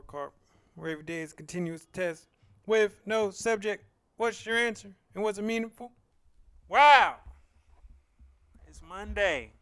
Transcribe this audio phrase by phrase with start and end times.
[0.00, 0.30] report card,
[0.76, 2.26] where every day is continuous test
[2.66, 3.84] with no subject.
[4.16, 4.90] What's your answer?
[5.14, 5.92] And was it meaningful?
[6.68, 7.16] Wow!
[8.66, 9.52] It's Monday.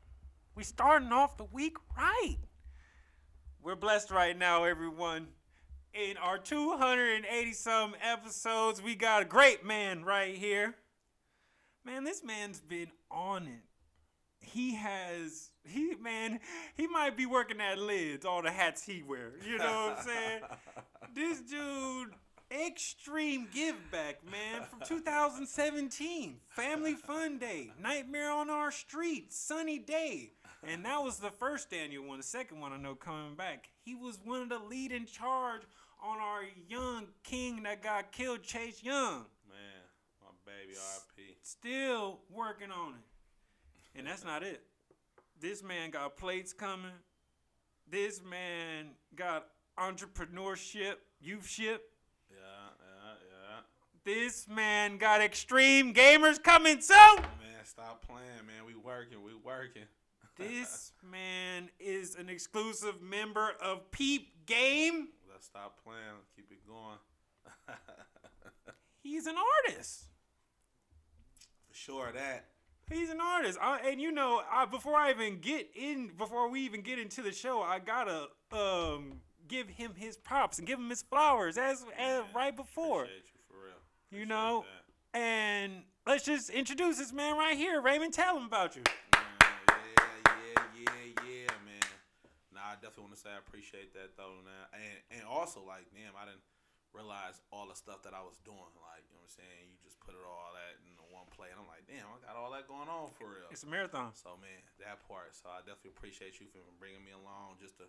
[0.54, 2.36] We starting off the week right.
[3.62, 5.28] We're blessed right now, everyone.
[5.94, 10.74] In our 280 some episodes, we got a great man right here.
[11.84, 13.64] Man, this man's been on it.
[14.40, 16.40] He has he man,
[16.76, 19.32] he might be working at lids, all the hats he wear.
[19.46, 20.40] You know what I'm saying?
[21.14, 22.14] this dude
[22.50, 26.36] extreme give back, man, from 2017.
[26.48, 30.32] Family Fun Day, Nightmare on Our Street, Sunny Day.
[30.66, 32.18] And that was the first Daniel one.
[32.18, 33.68] The second one I know coming back.
[33.84, 35.62] He was one of the lead in charge
[36.02, 39.26] on our young king that got killed, Chase Young.
[39.48, 39.84] Man,
[40.20, 41.36] my baby RP.
[41.42, 43.98] Still working on it.
[43.98, 44.62] And that's not it.
[45.40, 46.90] This man got plates coming.
[47.88, 49.46] This man got
[49.78, 51.78] entrepreneurship, youthship.
[52.28, 52.38] Yeah,
[52.80, 53.60] yeah, yeah.
[54.04, 57.16] This man got extreme gamers coming soon.
[57.16, 58.66] Man, stop playing, man.
[58.66, 59.82] We working, we working.
[60.38, 65.08] This man is an exclusive member of Peep Game.
[65.28, 65.98] Let's stop playing.
[66.36, 66.98] Keep it going.
[69.02, 69.34] He's an
[69.66, 70.04] artist.
[71.68, 72.44] For sure that.
[72.90, 76.60] He's an artist, I, and you know, I, before I even get in, before we
[76.62, 80.88] even get into the show, I gotta um, give him his props and give him
[80.88, 83.06] his flowers as, as Man, right before,
[84.10, 84.64] you you know.
[85.12, 85.18] that.
[85.18, 88.14] And let's just introduce this man right here, Raymond.
[88.14, 88.82] Tell him about you.
[89.14, 89.24] Man,
[89.68, 89.74] yeah,
[90.46, 91.88] yeah, yeah, yeah, man.
[92.54, 94.64] Nah, I definitely want to say I appreciate that though, man.
[94.72, 96.40] And and also like, damn, I didn't
[96.98, 98.74] realize all the stuff that I was doing.
[98.82, 99.62] Like, you know what I'm saying?
[99.70, 102.18] You just put it all that in the one play, and I'm like, damn, I
[102.26, 103.46] got all that going on for real.
[103.54, 104.10] It's a marathon.
[104.18, 105.38] So man, that part.
[105.38, 107.86] So I definitely appreciate you for bringing me along, just to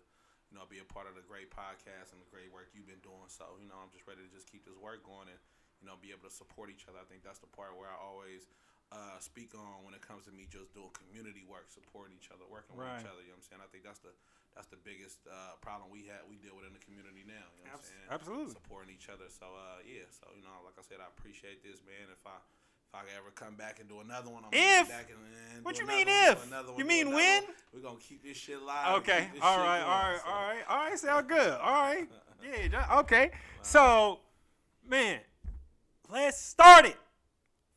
[0.48, 3.02] you know be a part of the great podcast and the great work you've been
[3.02, 3.26] doing.
[3.26, 5.40] So you know I'm just ready to just keep this work going and
[5.82, 7.02] you know be able to support each other.
[7.02, 8.46] I think that's the part where I always
[8.90, 12.42] uh, speak on when it comes to me just doing community work, supporting each other,
[12.50, 13.22] working with each other.
[13.22, 13.62] You know what I'm saying?
[13.62, 14.14] I think that's the
[14.54, 17.46] that's the biggest uh, problem we had we deal with in the community now.
[17.56, 18.08] You know what I'm saying?
[18.10, 18.54] absolutely.
[18.58, 19.26] supporting each other.
[19.30, 22.10] So uh, yeah, so you know, like I said, I appreciate this, man.
[22.12, 22.36] If I
[22.90, 24.88] if I ever come back and do another one, I'm If?
[24.90, 25.18] back and,
[25.54, 26.46] and What do you mean one, if?
[26.46, 27.44] another one, You mean when?
[27.44, 27.54] one.
[27.72, 28.98] We're gonna keep this shit live.
[28.98, 29.28] Okay.
[29.40, 29.80] All right.
[29.80, 30.20] All going, right.
[30.24, 30.62] so- All right.
[30.68, 30.98] All right.
[30.98, 31.52] Sound good.
[31.60, 32.08] All right.
[32.42, 32.98] Yeah.
[33.00, 33.32] Okay.
[33.60, 34.20] So,
[34.88, 35.20] man,
[36.10, 36.96] let's start it.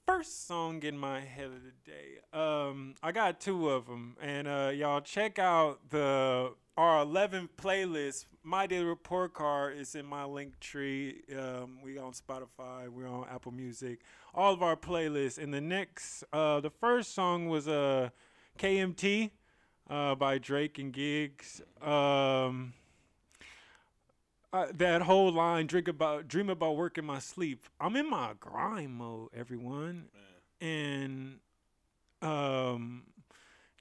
[0.06, 2.38] First song in my head of the day.
[2.38, 8.26] Um, I got two of them, and uh, y'all check out the our 11 playlist.
[8.44, 11.38] My daily report card is in my Linktree.
[11.38, 12.90] Um, we on Spotify.
[12.90, 14.02] We're on Apple Music.
[14.34, 15.38] All of our playlists.
[15.38, 18.10] And the next, uh, the first song was uh,
[18.60, 19.32] KMT
[19.90, 21.62] uh, by Drake and Giggs.
[21.82, 22.74] Um,
[24.54, 28.34] uh, that whole line, "Drink about, dream about work in my sleep." I'm in my
[28.40, 30.10] grind mode, everyone,
[30.62, 31.40] Man,
[32.22, 33.04] and um,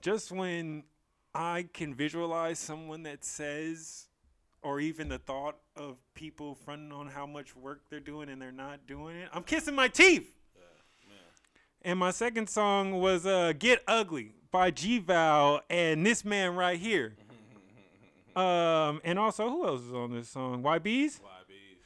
[0.01, 0.85] just when
[1.35, 4.09] I can visualize someone that says,
[4.63, 8.51] or even the thought of people fronting on how much work they're doing and they're
[8.51, 10.33] not doing it, I'm kissing my teeth.
[10.57, 11.91] yeah.
[11.91, 16.79] And my second song was uh, "Get Ugly" by G Val and this man right
[16.79, 17.15] here.
[18.37, 20.63] Um, and also, who else is on this song?
[20.63, 21.21] YB's.
[21.21, 21.83] YBs,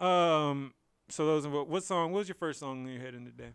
[0.00, 0.48] yeah.
[0.48, 0.72] Um,
[1.08, 2.12] so those are what song?
[2.12, 3.52] What was your first song in your head in the day?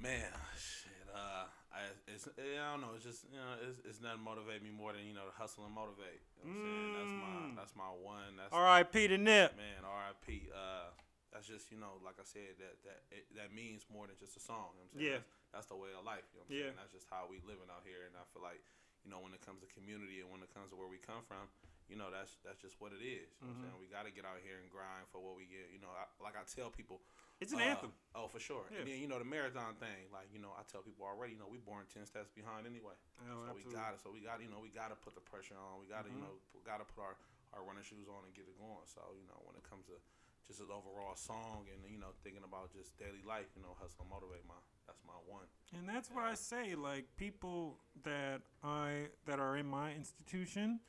[0.00, 0.22] Man,
[0.56, 0.92] shit.
[1.14, 1.44] Uh,
[1.74, 2.94] I it's I don't know.
[2.94, 5.66] It's just you know, it's, it's nothing motivate me more than you know to hustle
[5.66, 6.22] and motivate.
[6.42, 6.94] You know what I'm saying?
[6.94, 7.56] That's my Mm.
[7.58, 8.32] that's my one.
[8.38, 9.08] That's R.I.P.
[9.14, 9.54] to Nip.
[9.58, 9.82] man.
[9.84, 10.48] R.I.P.
[10.54, 10.90] Uh,
[11.34, 14.38] that's just you know, like I said, that that it, that means more than just
[14.38, 14.74] a song.
[14.78, 15.12] You know what I'm saying?
[15.12, 15.18] Yeah.
[15.52, 16.24] That's, that's the way of life.
[16.34, 16.70] You know what I'm Yeah.
[16.72, 16.78] saying?
[16.78, 18.62] That's just how we living out here, and I feel like
[19.04, 21.22] you know when it comes to community and when it comes to where we come
[21.26, 21.46] from.
[21.88, 23.32] You know that's that's just what it is.
[23.40, 23.64] You know Mm-hmm.
[23.64, 23.78] what I'm saying?
[23.80, 25.72] We got to get out here and grind for what we get.
[25.72, 27.00] You know, I, like I tell people,
[27.40, 27.96] It's an uh, anthem.
[28.12, 28.68] Oh, for sure.
[28.68, 28.84] Yeah.
[28.84, 30.12] And then you know the marathon thing.
[30.12, 31.32] Like you know, I tell people already.
[31.32, 32.92] You know, we born ten steps behind anyway.
[33.24, 34.04] Oh, so we got it.
[34.04, 35.80] So we got you know we got to put the pressure on.
[35.80, 36.28] We got to you Mhm.
[36.28, 37.16] know got to put our
[37.56, 38.84] our running shoes on and get it going.
[38.84, 39.96] So you know when it comes to
[40.48, 44.06] just an overall song and you know thinking about just daily life, you know, hustle
[44.10, 44.54] motivate my
[44.86, 45.44] that's my one.
[45.76, 46.74] And that's what I say.
[46.74, 50.80] Like people that I that are in my institution,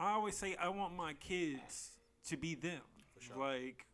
[0.00, 1.90] I always say I want my kids
[2.28, 2.80] to be them.
[3.20, 3.36] Sure.
[3.36, 3.86] Like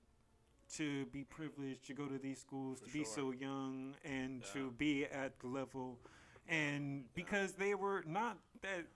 [0.76, 3.14] to be privileged to go to these schools, For to be sure.
[3.14, 4.52] so young, and Yeah.
[4.54, 5.98] to be at the level,
[6.48, 8.86] and because they were not that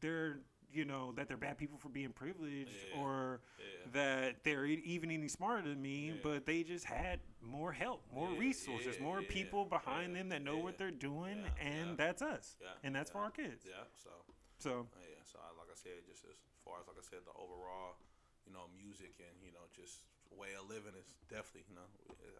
[0.00, 0.40] they're
[0.72, 3.00] you know that they're bad people for being privileged Yeah.
[3.00, 3.64] or Yeah.
[3.92, 6.20] that they're even any smarter than me, Yeah.
[6.22, 10.78] but they just had more help, more resources, more people behind them that know what
[10.78, 13.64] they're doing, and that's us, and that's for our kids.
[13.68, 13.84] Yeah.
[13.94, 14.10] So
[14.58, 15.22] So uh, yeah.
[15.24, 17.96] So I, like I said, just as far as like I said, the overall,
[18.46, 21.84] you know, music and you know, just way of living is definitely, you know,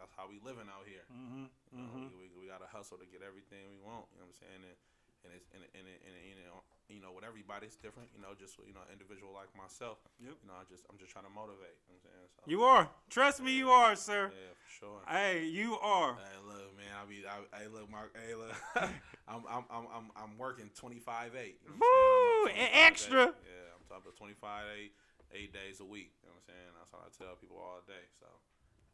[0.00, 1.04] that's how we living out here.
[1.12, 1.44] Mm-hmm.
[1.76, 4.08] You know, we, we, we got to hustle to get everything we want.
[4.16, 4.62] You know what I'm saying?
[4.64, 4.76] And
[5.24, 8.12] and it's and and, and, and, you know you know with everybody's different.
[8.12, 9.98] You know, just you know individual like myself.
[10.20, 10.36] Yep.
[10.44, 11.80] You know, I just I'm just trying to motivate.
[11.88, 12.28] You know what I'm saying?
[12.36, 12.84] So, You are.
[13.08, 14.28] Trust me, you are, sir.
[14.28, 15.00] yeah, for sure.
[15.08, 16.20] Hey, you are.
[16.20, 16.92] Hey, look, man.
[16.92, 18.12] I be, I, hey, look, Mark.
[18.12, 18.52] Hey, look.
[19.30, 21.62] I'm, I'm, I'm, I'm, I'm working 25 eight.
[21.64, 22.60] You know Woo, I'm saying?
[22.60, 22.90] And up 25/8.
[22.92, 23.22] extra.
[23.40, 24.92] Yeah, I'm talking about 25 eight,
[25.32, 26.12] eight days a week.
[26.20, 26.70] You know what I'm saying?
[26.76, 28.04] That's what I tell people all day.
[28.20, 28.28] So,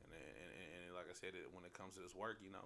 [0.06, 2.38] and then, and, and, and like I said, it, when it comes to this work,
[2.44, 2.62] you know,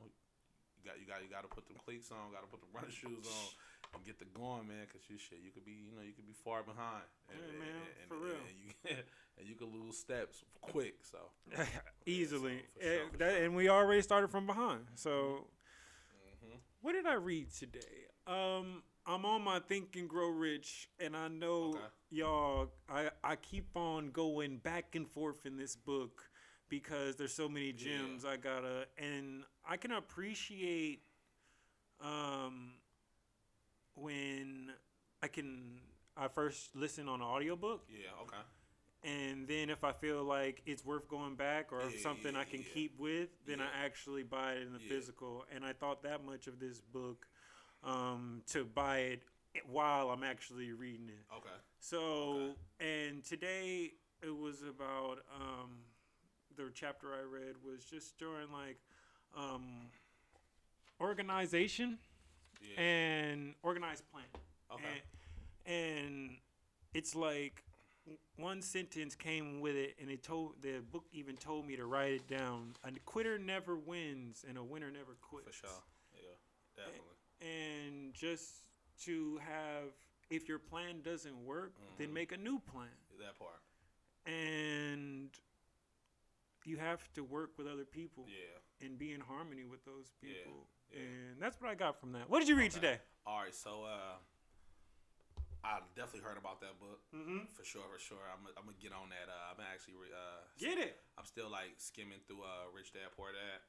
[0.83, 2.67] you got, you got, you got to put them cleats on, got to put the
[2.75, 3.49] running shoes on.
[3.95, 6.27] And get the going, man, cause you shit, you could be, you know, you could
[6.27, 7.05] be far behind.
[7.29, 8.41] And, Yeah, man, and, for real.
[8.41, 8.73] And you,
[9.39, 10.95] and you could lose steps quick.
[11.03, 11.19] So,
[12.07, 12.63] Easily.
[12.75, 13.45] for sure, Eh, for that- sure.
[13.45, 14.87] and we already started from behind.
[14.95, 15.47] So, hmm
[16.81, 18.09] what did I read today?
[18.27, 21.79] Um, I'm on my Think and Grow Rich, and I know Okay.
[22.11, 22.73] y'all.
[22.89, 26.25] I I keep on going back and forth in this book
[26.73, 28.31] because there's so many Yeah.
[28.31, 31.03] I gotta, and I can appreciate
[32.01, 32.73] um
[33.95, 34.73] when
[35.23, 35.81] I can.
[36.17, 38.43] I first listen on an audiobook yeah, okay.
[39.03, 42.45] and then if I feel like it's worth going back or Yeah, something yeah, I
[42.45, 43.61] can keep with, then.
[43.63, 45.47] I actually buy it in the physical.
[45.55, 47.27] And I thought that much of this book
[47.83, 49.23] um, to buy it
[49.67, 51.25] while I'm actually reading it.
[51.35, 51.49] Okay.
[51.81, 53.93] So, and today
[54.23, 55.71] it was about um,
[56.57, 58.79] the chapter I read was just during like
[59.37, 59.91] um,
[61.01, 61.99] organization
[62.61, 62.81] Yeah.
[62.83, 64.25] and organized plan.
[64.73, 65.03] okay.
[65.67, 66.31] And, and
[66.95, 67.65] it's like
[68.37, 72.13] one sentence came with it, and it told the book even told me to write
[72.13, 72.75] it down.
[72.85, 75.47] A quitter never wins, and a winner never quits.
[75.47, 75.83] For sure.
[76.15, 76.85] Yeah.
[76.85, 77.17] Definitely.
[77.41, 78.67] And just
[79.05, 79.93] to have,
[80.31, 82.13] if your plan doesn't work, then Mhm.
[82.13, 82.89] make a new plan.
[83.21, 83.63] That part.
[84.27, 85.31] And
[86.67, 88.87] you have to work with other people Yeah.
[88.87, 90.67] and be in harmony with those people.
[90.91, 91.01] yeah.
[91.01, 92.29] And that's what I got from that.
[92.29, 92.81] What did you read Okay.
[92.81, 92.99] today?
[93.27, 93.55] All right.
[93.55, 94.17] So, uh,
[95.65, 97.47] I definitely heard about that book Mm-hmm.
[97.55, 97.87] for sure.
[97.87, 98.25] For sure.
[98.35, 99.31] I'm, I'm gonna get on that.
[99.31, 100.99] Uh, I'm actually, re- uh, Get it.
[101.17, 103.63] I'm still like skimming through uh, Rich Dad Poor Dad.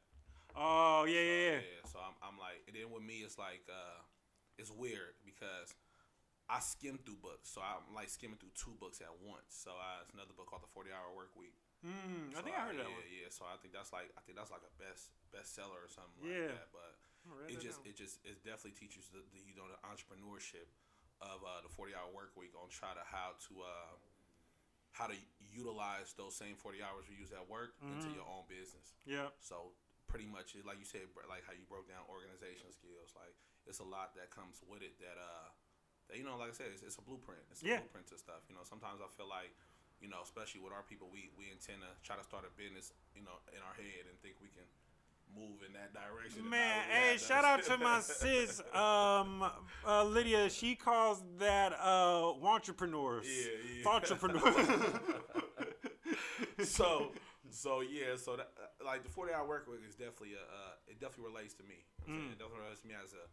[0.57, 1.81] Oh yeah, So, yeah, yeah.
[1.89, 4.01] So I'm, I'm like, and then with me, it's like, uh,
[4.57, 5.74] it's weird because
[6.50, 7.50] I skim through books.
[7.54, 9.54] So I'm like skimming through two books at once.
[9.54, 11.54] So uh, it's another book called The 40 Hour Work Week.
[11.83, 13.03] Mm, I think I heard yeah, that one.
[13.12, 16.24] Yeah, so I think that's like I think that's like a best bestseller or something
[16.24, 16.56] Yeah.
[16.56, 16.71] like that.
[16.71, 16.91] But
[17.27, 17.91] I'm gonna write it just down.
[17.91, 20.71] it just it definitely teaches the, the you know the entrepreneurship
[21.19, 23.94] of uh, the 40 hour work week on try to how to uh,
[24.95, 28.15] how to utilize those same 40 hours you use at work into Mhm.
[28.15, 28.94] your own business.
[29.06, 29.29] yeah.
[29.39, 29.74] So
[30.07, 33.33] pretty much, it- like you said, like how you broke down organization skills, like
[33.65, 35.00] it's a lot that comes with it.
[35.00, 35.50] That uh,
[36.09, 37.41] that you know, like I said, it's, it's a blueprint.
[37.50, 37.79] It's a Yeah.
[37.79, 38.44] blueprint to stuff.
[38.50, 39.56] You know, sometimes I feel like,
[40.03, 42.91] you know, especially with our people, we we intend to try to start a business,
[43.15, 44.67] you know, in our head and think we can
[45.31, 46.47] move in that direction.
[46.47, 49.44] Man, hey, shout out to my sis, um,
[49.88, 50.50] uh, Lydia.
[50.50, 53.25] She calls that uh, entrepreneurs.
[53.25, 53.89] Yeah, yeah.
[53.89, 54.67] Entrepreneurs.
[56.63, 57.11] so
[57.50, 60.73] so yeah so that, uh, like the 40 hour work week is definitely a uh,
[60.88, 62.29] it definitely relates to me You know what I'm saying?
[62.29, 62.33] Mm.
[62.33, 63.25] it definitely relates to me as a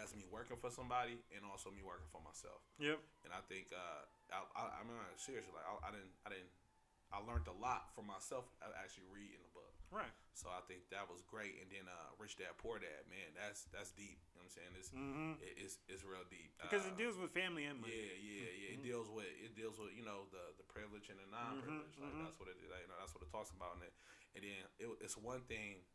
[0.00, 2.98] as me working for somebody and also me working for myself yep.
[3.22, 4.02] and I think uh
[4.34, 6.50] I, I, I mean seriously like I, I didn't I didn't
[7.14, 10.10] I learned a lot for myself uh, actually reading the book Right.
[10.34, 13.70] so I think that was great and then uh Rich Dad Poor Dad man that's
[13.70, 15.38] that's deep you know what I'm saying it's Mm-hmm.
[15.38, 17.94] it, it's, it's real deep Because Uh, it deals with family and money.
[17.94, 18.74] yeah, yeah, yeah.
[18.74, 18.90] It Mhm.
[18.90, 21.94] deals with it deals with you know the the privilege and the non-privilege.
[22.02, 22.26] Like mhm.
[22.26, 23.94] that's what it like, you know, that's what it talks about in it.
[24.34, 25.86] And then it, it's one thing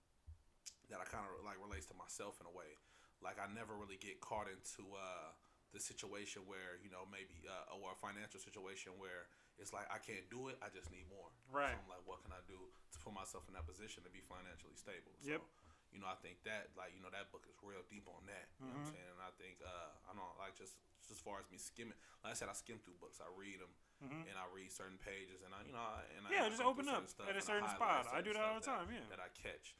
[0.87, 2.71] that I kind of like relates to myself in a way.
[3.21, 5.31] Like I never really get caught into uh,
[5.75, 9.27] the situation where you know maybe uh, or a financial situation where
[9.59, 10.55] it's like I can't do it.
[10.63, 11.27] I just need more.
[11.51, 11.75] Right.
[11.75, 14.23] So I'm like, what can I do to put myself in that position to be
[14.23, 15.11] financially stable?
[15.19, 15.43] So, Yep.
[15.91, 18.47] you know, I think that like you know that book is real deep on that.
[18.63, 18.95] You know what I'm Mhm.
[18.95, 19.09] saying?
[19.19, 21.97] And I think uh, I don't know, like just just as far as me skimming.
[22.23, 23.19] Like I said, I skim through books.
[23.19, 24.31] I read them Mhm.
[24.31, 26.87] and I read certain pages, and I you know I- and Yeah, I just open
[26.87, 28.07] up certain at a certain spot.
[28.15, 28.95] I do that all the stuff time.
[28.95, 29.03] Yeah.
[29.11, 29.75] That, that I catch.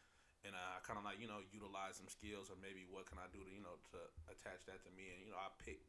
[0.48, 3.27] And I kind of like you know utilize some skills or maybe what can I
[3.29, 4.00] do to you know to
[4.31, 5.84] attach that to me and you know I pick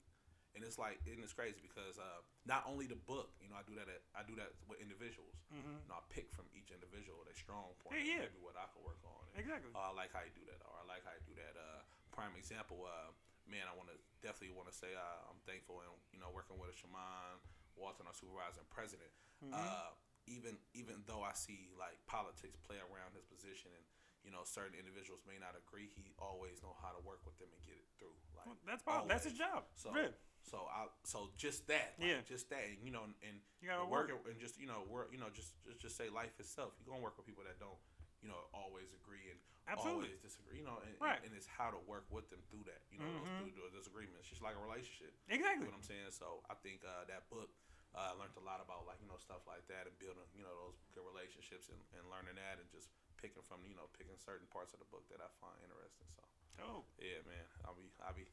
[0.58, 3.62] and it's like and it's crazy because uh, not only the book you know I
[3.62, 5.82] do that at, I do that with individuals Mm-hmm.
[5.82, 8.22] you know I pick from each individual their strong point Yeah, yeah.
[8.26, 9.70] maybe what I could work on and, Exactly.
[9.74, 11.86] oh, I like how you do that or I like how you do that uh,
[12.10, 13.14] prime example uh,
[13.46, 16.58] man I want to definitely want to say uh, I'm thankful and you know working
[16.58, 17.38] with a Shamann
[17.78, 19.14] Walton our supervisor and president
[19.46, 19.54] Mhm.
[19.54, 19.94] uh,
[20.26, 23.86] even even though I see like politics play around his position and
[24.24, 27.48] you know certain individuals may not agree, he always know how to work with them
[27.52, 28.14] and get it through.
[28.36, 29.64] Like Well, that's pop- that's his job.
[29.74, 30.14] So Really.
[30.42, 32.20] So I so just that, like, Yeah.
[32.24, 34.24] just that, and you know, and You gotta work work.
[34.28, 36.72] and just you know work, you know, just just just say life itself.
[36.80, 37.76] You're gonna work with people that don't,
[38.24, 40.08] you know, always agree and Absolutely.
[40.16, 40.56] always disagree.
[40.58, 41.20] You know, and, Right.
[41.22, 42.82] and, it's how to work with them through that.
[42.90, 43.44] You know, Mhm.
[43.44, 44.26] those, through disagreements.
[44.28, 45.12] Just like a relationship.
[45.28, 45.64] You Exactly.
[45.66, 46.10] know what I'm saying?
[46.10, 47.50] So I think uh, that book
[47.94, 50.42] uh, I learned a lot about like you know stuff like that and building you
[50.46, 54.16] know those good relationships and, and learning that and just picking from you know picking
[54.20, 56.08] certain parts of the book that I find interesting.
[56.56, 56.82] So Oh.
[57.00, 58.26] yeah, man, I'll be I'll be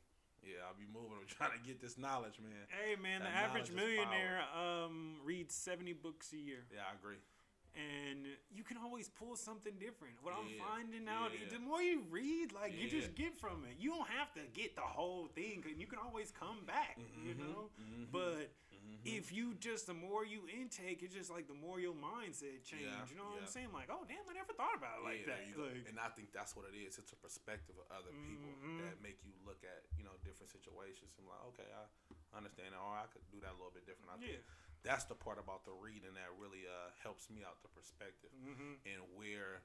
[0.46, 1.18] yeah I'll be moving.
[1.22, 2.66] I'm trying to get this knowledge, man.
[2.70, 3.86] Hey man, the average knowledge is power.
[3.88, 4.96] millionaire um
[5.26, 7.18] reads seventy books a year, Yeah, I agree.
[7.76, 10.16] and you can always pull something different.
[10.22, 11.50] What I'm finding out, yeah.
[11.54, 13.78] the more you read, like you just get from it.
[13.80, 16.98] You don't have to get the whole thing, 'cause you can always come back.
[17.26, 18.50] You Mhm, know, mhm, but.
[19.08, 22.84] If you just the more you intake, it's just like the more your mindset change.
[22.84, 23.72] Yeah, you know what I'm saying?
[23.72, 25.48] Like, oh damn, I never thought about it like Yeah, that.
[25.56, 27.00] Like, and I think that's what it is.
[27.00, 28.84] It's a perspective of other people Mhm.
[28.84, 31.88] that make you look at you know different situations and like, okay, I
[32.36, 34.12] understand or I could do that a little bit different.
[34.12, 34.38] I yeah.
[34.38, 34.44] think
[34.84, 38.84] that's the part about the reading that really uh, helps me out the perspective Mm-hmm.
[38.86, 39.64] and where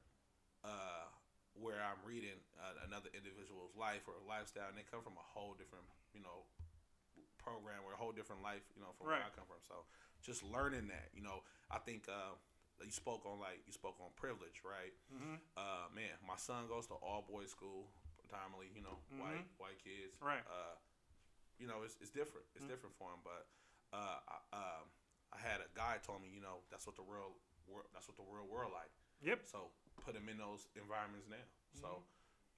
[0.63, 1.11] uh,
[1.59, 5.53] where I'm reading uh, another individual's life or lifestyle, and they come from a whole
[5.59, 5.85] different
[6.15, 6.47] you know
[7.43, 9.59] program or a whole different life, you know, from where I come from.
[9.67, 9.83] So
[10.23, 12.39] just learning that, you know, I think uh,
[12.81, 14.95] you spoke on like you spoke on privilege, right?
[15.11, 15.37] Mm-hmm.
[15.59, 17.91] Uh, man, my son goes to all boys school,
[18.23, 20.15] predominantly, you know, white white kids.
[20.23, 20.43] Right.
[20.47, 20.79] Uh,
[21.61, 22.47] you know, it's, it's different.
[22.55, 22.73] It's Mhm.
[22.75, 23.21] different for him.
[23.23, 23.47] But
[23.95, 24.85] uh, I, um,
[25.35, 27.35] I had a guy told me, you know, that's what the real
[27.71, 28.91] world, that's what the real world like.
[29.23, 29.47] Yep.
[29.47, 29.71] So
[30.03, 31.45] put him in those environments now.
[31.79, 32.03] So Mhm.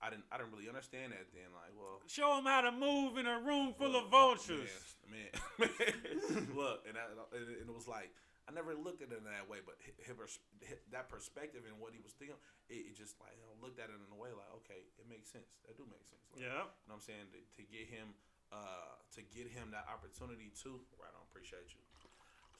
[0.05, 1.49] I didn't I didn't really understand that then.
[1.57, 4.69] Like, well, Show them how to move in a room full Look, of vultures.
[5.09, 5.33] Man,
[5.65, 6.49] man.
[6.53, 8.13] look, and, I, and it was like
[8.45, 11.65] I never looked at it in that way, but hi- hi- pers- hi- that perspective
[11.65, 12.37] and what he was thinking,
[12.69, 15.09] it, it just like you know, looked at it in a way like, okay, it
[15.09, 15.49] makes sense.
[15.65, 16.21] That do make sense.
[16.29, 16.69] Like, Yeah.
[16.69, 17.33] You know what I'm saying?
[17.33, 18.13] To, to get him,
[18.53, 21.81] uh, to get him that opportunity to, right on, appreciate you.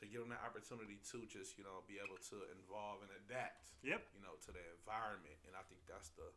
[0.01, 3.73] To get him that opportunity to just you know be able to involve and adapt
[3.85, 4.01] Yep.
[4.17, 5.37] you know, to the environment.
[5.45, 6.29] And I think that's the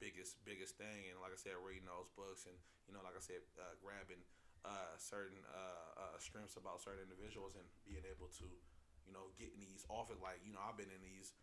[0.00, 1.10] biggest, biggest thing.
[1.10, 4.22] And like I said, reading those books and, you know, like I said, uh, grabbing
[4.64, 8.46] uh, certain uh, uh, strengths about certain individuals and being able to,
[9.06, 10.18] you know, getting these off it.
[10.18, 11.34] Like, you know, I've been in these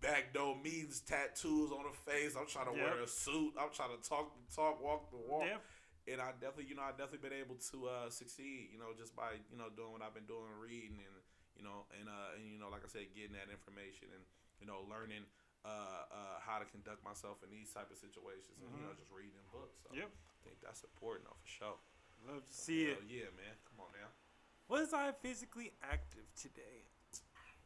[0.00, 2.38] back door meetings, tattoos on the face.
[2.38, 3.58] I'm trying to wear a suit.
[3.58, 5.60] I'm trying to talk the talk, walk the walk Yep.
[6.14, 9.12] and I definitely, you know, I definitely been able to uh, succeed, you know, just
[9.18, 11.16] by you know doing what I've been doing, reading, and
[11.58, 14.22] you know, and uh, and you know, like I said, getting that information and
[14.62, 15.26] you know, learning
[15.68, 19.12] uh, uh, how to conduct myself in these type of situations, and you know, just
[19.12, 19.76] reading books.
[19.84, 20.00] So Mm-hmm.
[20.00, 20.08] Yep.
[20.08, 21.78] I think that's important, though, for sure.
[22.26, 22.98] Love to So, see it.
[23.08, 23.52] Yeah, man.
[23.68, 24.08] Come on now.
[24.68, 26.88] Was I physically active today?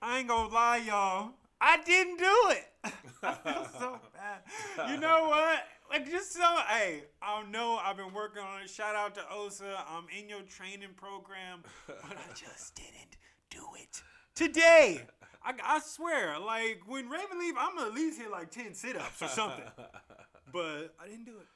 [0.03, 1.33] I ain't gonna lie, y'all.
[1.61, 2.67] I didn't do it.
[3.23, 4.91] I feel so bad.
[4.91, 5.63] You know what?
[5.91, 8.71] Like just so, hey, I know I've been working on it.
[8.71, 9.85] Shout out to Osa.
[9.89, 13.17] I'm in your training program, but I just didn't
[13.51, 14.03] do it
[14.35, 15.07] today.
[15.45, 19.23] I, I swear, like when Raven leave, I'm gonna at least hit like ten sit-ups
[19.23, 19.65] or something.
[20.53, 21.49] But I didn't do it.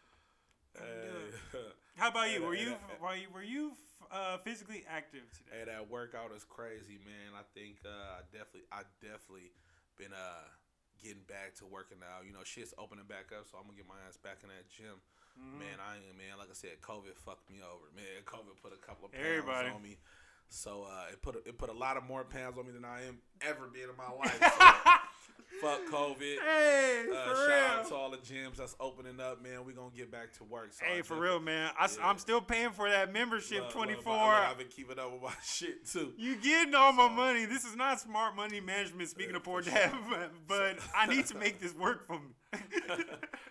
[0.73, 1.35] I didn't do it.
[1.53, 2.41] Hey, How about you?
[2.41, 3.77] Were you were you, were you
[4.09, 5.61] uh, physically active today?
[5.61, 7.37] Hey, that workout is crazy, man.
[7.37, 9.53] I think uh, I definitely, I definitely
[10.01, 10.49] been uh
[10.97, 12.25] getting back to working out.
[12.25, 14.65] You know, shit's opening back up, so I'm gonna get my ass back in that
[14.73, 14.97] gym.
[15.37, 15.61] Mm-hmm.
[15.61, 16.41] Man, I ain't man.
[16.41, 17.93] Like I said, COVID fucked me over.
[17.93, 19.69] Man, COVID put a couple of pounds Everybody.
[19.69, 20.01] on me.
[20.49, 22.85] So uh, it put a, it put a lot of more pounds on me than
[22.85, 24.39] I am ever been in my life.
[24.41, 26.37] So, fuck COVID.
[26.45, 27.81] Hey, Uh, for shout real.
[27.81, 29.65] out to all the gyms that's opening up, man.
[29.65, 30.73] We gonna get back to work.
[30.73, 31.71] So I Hey, for definitely- real, man.
[31.79, 32.11] I, Yeah.
[32.11, 34.13] am still paying for that membership, 24.
[34.13, 36.13] look, I've been keeping up with my shit too.
[36.17, 37.45] you getting all my So- money.
[37.45, 39.09] This is not smart money management.
[39.09, 40.31] Speaking Yeah, of poor for dad, sure.
[40.47, 42.61] but I need to make this work for me.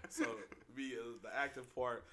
[0.09, 0.23] so
[0.75, 2.05] me uh, the active part,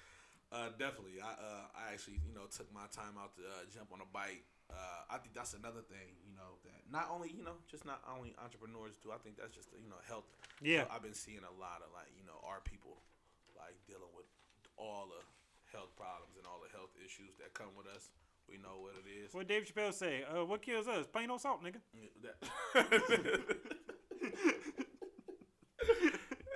[0.51, 1.21] uh, definitely.
[1.23, 4.05] I uh, I actually you know took my time out to uh, jump on a
[4.11, 4.43] bike.
[4.73, 8.01] Uh, I think that's another thing you know that not only you know just not
[8.09, 9.13] only entrepreneurs do.
[9.13, 10.25] I think that's just you know health.
[10.61, 10.89] Yeah.
[10.89, 12.97] I've been seeing a lot of like you know our people
[13.53, 14.25] like dealing with
[14.75, 15.21] all the
[15.69, 18.09] health problems and all the health issues that come with us.
[18.49, 19.33] We know what it is.
[19.33, 20.23] What Dave Chappelle say?
[20.23, 21.07] Uh, what kills us?
[21.07, 21.79] Plain old salt, nigga.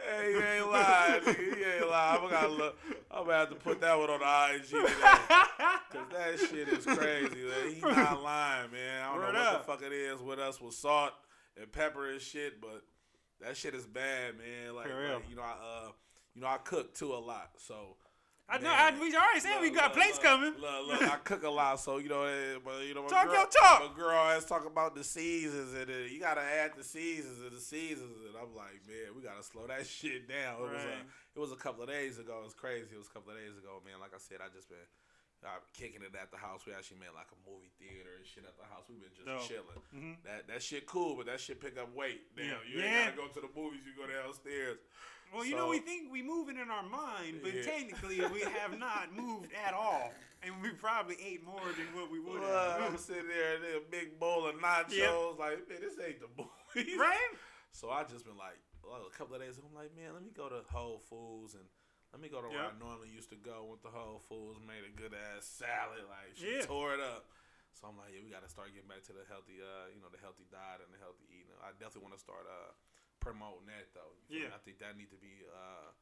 [0.06, 1.40] hey, you ain't lying, nigga.
[1.40, 2.24] You ain't lying.
[2.24, 2.78] I'm gonna look.
[3.18, 4.94] I'm gonna have to put that one on the IG today.
[5.92, 7.36] Cause that shit is crazy.
[7.36, 7.74] Man.
[7.74, 9.02] He not lying, man.
[9.04, 9.66] I don't Word know what up.
[9.66, 11.14] the fuck it is with us with salt
[11.60, 12.84] and pepper and shit, but
[13.42, 14.76] that shit is bad, man.
[14.76, 15.16] Like, For real.
[15.16, 15.52] like, you know, I
[15.88, 15.92] uh,
[16.36, 17.96] you know, I cook too a lot, so.
[18.50, 18.70] I know.
[18.70, 18.94] Man.
[18.94, 20.54] I, we already said we got look, plates look, coming.
[20.62, 23.26] Look, look, I cook a lot, so you know, eh, but you know, my Talk
[23.26, 23.82] girl, your talk.
[23.92, 27.52] My girl always talk about the seasons, and uh, you gotta add the seasons and
[27.52, 30.56] the seasons, and I'm like, man, we gotta slow that shit down.
[30.60, 30.86] It was Right.
[31.38, 32.42] It was a couple of days ago.
[32.42, 32.90] It was crazy.
[32.92, 34.02] It was a couple of days ago, man.
[34.02, 34.82] Like I said, I just been
[35.46, 36.66] uh, kicking it at the house.
[36.66, 38.90] We actually made like a movie theater and shit at the house.
[38.90, 39.46] We've been just Dope.
[39.46, 39.82] chilling.
[39.94, 40.18] Mhm.
[40.26, 42.34] That that shit cool, but that shit pick up weight.
[42.36, 42.58] Damn, Yeah.
[42.66, 43.06] you Yeah.
[43.06, 43.86] ain't gotta go to the movies.
[43.86, 44.82] You go downstairs.
[45.30, 47.62] Well, you know, we think we moving in our mind, but Yeah.
[47.70, 52.18] technically we have not moved at all, and we probably ate more than what we
[52.20, 54.96] would Well, I'm sitting there and a big bowl of nachos.
[54.98, 55.38] Yep.
[55.38, 56.30] Like, man, this ain't the
[56.74, 56.98] movies.
[56.98, 57.30] right?
[57.72, 58.58] So I just been like,
[58.96, 61.68] a couple of days ago, I'm like, man, let me go to Whole Foods and
[62.16, 62.72] let me go to where.
[62.72, 63.68] I normally used to go.
[63.68, 66.68] Went to Whole Foods, made a good ass salad, like she Yeah.
[66.68, 67.28] tore it up.
[67.76, 70.02] So I'm like, yeah, we got to start getting back to the healthy, uh, you
[70.02, 71.54] know, the healthy diet and the healthy eating.
[71.62, 72.74] I definitely want to start uh,
[73.22, 74.18] promoting that though.
[74.32, 74.50] Yeah.
[74.50, 75.94] I think that need to be, uh,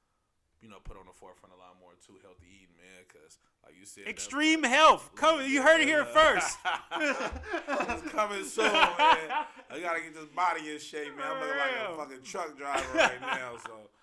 [0.66, 2.18] you know, put on the forefront a lot more too.
[2.26, 5.14] Healthy eating, man, because like you said, Extreme health.
[5.14, 6.58] Come, you heard it here first.
[6.98, 9.46] it's coming soon, man.
[9.70, 11.30] I gotta get this body in shape, man.
[11.30, 13.94] I'm looking like a fucking truck driver right now, so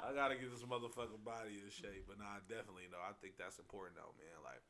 [0.00, 2.08] I gotta get this motherfucking body in shape.
[2.08, 3.04] But nah, definitely, though.
[3.04, 4.40] I think that's important, though, man.
[4.40, 4.64] Like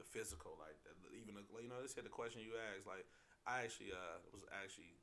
[0.00, 0.80] the physical, like
[1.12, 2.88] even the, you know, this here the question you asked.
[2.88, 3.04] Like
[3.44, 4.96] I actually uh was actually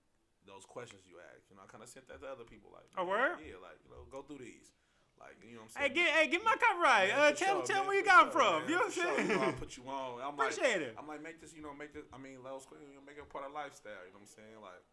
[0.50, 1.54] those questions you asked.
[1.54, 2.74] You know, I kind of sent that to other people.
[2.74, 3.40] Like, Oh, word?
[3.40, 4.74] Yeah, like you know, go through these.
[5.20, 5.92] Like you know what I'm saying?
[5.92, 7.10] hey, get, hey, get my copyright.
[7.10, 8.54] Yeah, Uh, tell, sure, tell man, me where you got sure, from.
[8.62, 8.92] man, You know what.
[8.92, 9.28] I'm saying?
[9.30, 9.48] You know?
[9.48, 10.08] I put you on.
[10.20, 11.00] I'm Appreciate like, it.
[11.00, 12.04] I'm like, make this, you know, make this.
[12.12, 14.04] I mean, let us, you know, make it a part of lifestyle.
[14.04, 14.58] You know what I'm saying?
[14.60, 14.84] Like,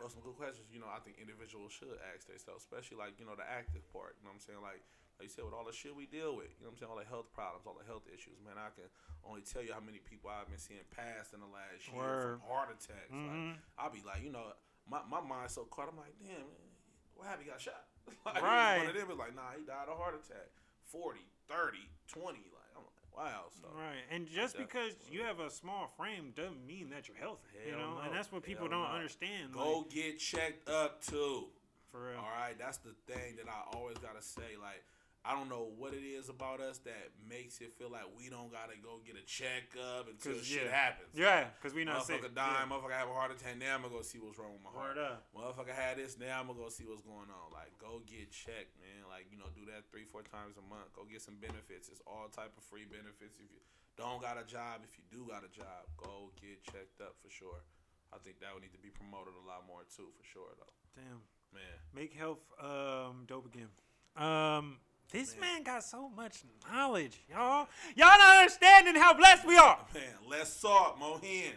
[0.00, 0.66] those some good questions.
[0.74, 4.18] You know, I think individuals should ask themselves, especially like you know the active part.
[4.18, 4.58] You know what I'm saying?
[4.58, 4.82] Like,
[5.22, 6.50] like you said, with all the shit we deal with.
[6.58, 6.90] You know what I'm saying?
[6.90, 8.34] All the health problems, all the health issues.
[8.42, 8.90] Man, I can
[9.22, 12.42] only tell you how many people I've been seeing pass in the last year Word.
[12.42, 13.14] from heart attacks.
[13.14, 13.54] Mhm.
[13.54, 14.50] Like, I'll be like, you know,
[14.90, 15.86] my my mind's so caught.
[15.86, 16.66] I'm like, damn, man,
[17.14, 17.46] what happened?
[17.46, 17.86] You got shot.
[18.26, 18.78] like, Right.
[18.78, 20.48] One of them was like, nah, he died of a heart attack.
[20.90, 22.26] 40, 30, 20.
[22.28, 22.38] Like,
[22.76, 23.44] I'm like, wow.
[23.60, 27.48] So, Right, and just because you have a small frame doesn't mean that you're healthy.
[27.66, 28.94] you Hell know, and that's what people Hell don't no.
[28.96, 29.52] understand.
[29.52, 31.46] go like, get checked up too.
[31.90, 32.18] for real.
[32.18, 34.56] All right, that's the thing that I always gotta say.
[34.60, 34.82] Like,
[35.24, 38.52] I don't know what it is about us that makes it feel like we don't
[38.52, 40.76] gotta go get a checkup until shit yeah.
[40.76, 41.16] happens.
[41.16, 42.20] Yeah, because we not sick.
[42.20, 43.56] Motherfucker dying, motherfucker have a heart attack.
[43.56, 45.00] Now I'm gonna go see what's wrong with my heart.
[45.00, 45.24] Word up.
[45.32, 46.20] Motherfucker had this.
[46.20, 47.46] Now I'm gonna go see what's going on.
[47.56, 49.08] Like, go get checked, man.
[49.08, 50.92] Like, you know, do that three, four times a month.
[50.92, 51.88] Go get some benefits.
[51.88, 53.40] It's all type of free benefits.
[53.40, 53.64] If you
[53.96, 57.32] don't got a job, if you do got a job, go get checked up for
[57.32, 57.64] sure.
[58.12, 60.76] I think that would need to be promoted a lot more too, for sure, though.
[61.00, 61.24] Damn.
[61.56, 61.62] Man,
[61.94, 63.70] Make health um, dope again.
[64.16, 64.78] Um,
[65.14, 65.54] this man.
[65.54, 65.62] Man.
[65.62, 67.68] got so much knowledge, y'all.
[67.94, 69.78] Y'all not understanding how blessed we are.
[69.94, 71.52] man, less salt, more hen.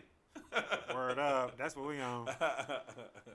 [0.94, 1.58] Word up.
[1.58, 2.30] That's what we on.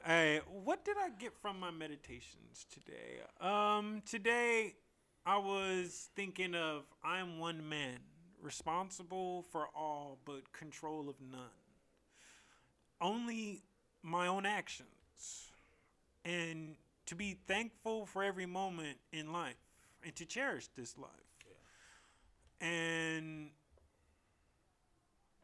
[0.04, 3.20] Hey, what did I get from my meditations today?
[3.40, 4.74] Um, today
[5.24, 7.98] I was thinking of I'm one man,
[8.40, 11.40] responsible for all but control of none.
[13.00, 13.62] Only
[14.02, 15.52] my own actions.
[16.24, 16.74] And
[17.06, 19.71] to be thankful for every moment in life
[20.04, 21.08] and to cherish this life.
[22.60, 23.50] And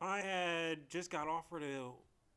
[0.01, 1.90] I had just got offered a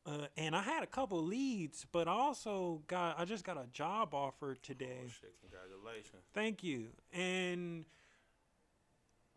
[0.04, 3.66] uh, and I had a couple leads, but I also got I just got a
[3.72, 5.02] job offer today.
[5.04, 6.22] Oh, shit, congratulations.
[6.34, 6.88] Thank you.
[7.12, 7.84] And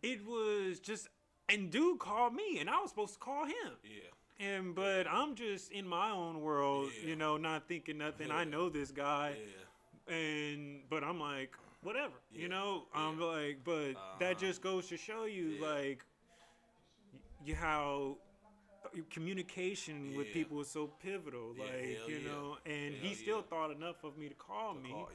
[0.01, 1.07] it was just
[1.49, 3.73] and dude called me and I was supposed to call him.
[3.83, 7.09] Yeah, And but I'm just in my own world, Yeah.
[7.09, 8.31] you know, not thinking nothing.
[8.31, 9.35] I know this guy
[10.09, 10.15] yeah.
[10.15, 11.51] and but I'm like,
[11.85, 12.87] whatever, Yeah, you know.
[12.93, 13.25] I'm yeah.
[13.25, 14.33] like, but that Uh-huh.
[14.45, 15.67] just goes to show you, Yeah.
[15.67, 16.05] like,
[17.13, 18.17] y- you how
[19.09, 22.57] communication with people is so pivotal, like you know.
[22.65, 24.89] And he still thought enough of me to call To me.
[24.91, 25.09] call.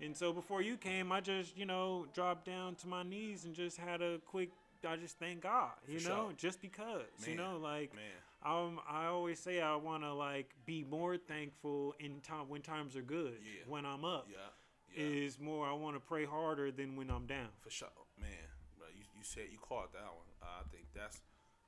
[0.00, 3.54] And so before you came, I just you know dropped down to my knees and
[3.54, 4.50] just had a quick.
[4.86, 6.32] I just thank God, you For know, sure.
[6.36, 8.02] just because, you know, like Man,
[8.44, 12.96] um, I always say I want to like be more thankful in time when times
[12.96, 13.38] are good.
[13.44, 13.62] Yeah.
[13.68, 14.38] When I'm up, yeah,
[14.94, 15.26] yeah.
[15.26, 17.48] is more I want to pray harder than when I'm down.
[17.60, 17.88] For sure,
[18.20, 18.48] man.
[18.78, 20.30] But you, you said you caught that one.
[20.42, 21.20] Uh, I think that's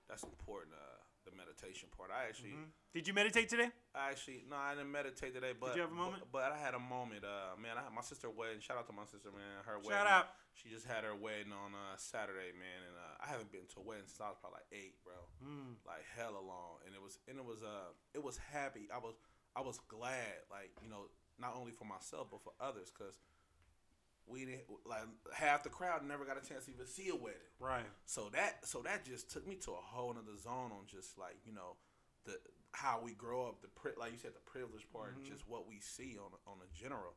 [0.09, 0.75] that's important.
[0.75, 2.13] Uh, the meditation part.
[2.13, 2.53] I actually,
[2.93, 3.73] Did you meditate today?
[3.97, 5.57] I actually, no, I didn't meditate today.
[5.57, 6.23] But you have a but- moment?
[6.29, 7.25] But, I had a moment.
[7.25, 8.61] Uh, man, I had my sister wedding.
[8.61, 9.65] Shout out to my sister, man.
[9.65, 9.97] Her wedding.
[9.97, 10.27] Shout out.
[10.55, 13.83] She just had her wedding on uh, Saturday, man, and uh, I haven't been to
[13.83, 15.19] a wedding since I was probably like eight, bro.
[15.43, 15.83] Mm.
[15.83, 18.87] Like hella long, and it was and it was uh it was happy.
[18.87, 19.19] I was
[19.59, 23.18] I was glad, like you know, not only for myself but for others, cause
[24.27, 25.03] we didn't like
[25.35, 27.40] half the crowd never got a chance to even see a wedding.
[27.61, 27.85] Right.
[28.07, 31.37] So that so that just took me to a whole another zone on just like
[31.44, 31.77] you know
[32.25, 32.38] the
[32.73, 35.25] how we grow up, the pri- like you said, the privilege part, Mhm.
[35.29, 37.14] just what we see on on a general.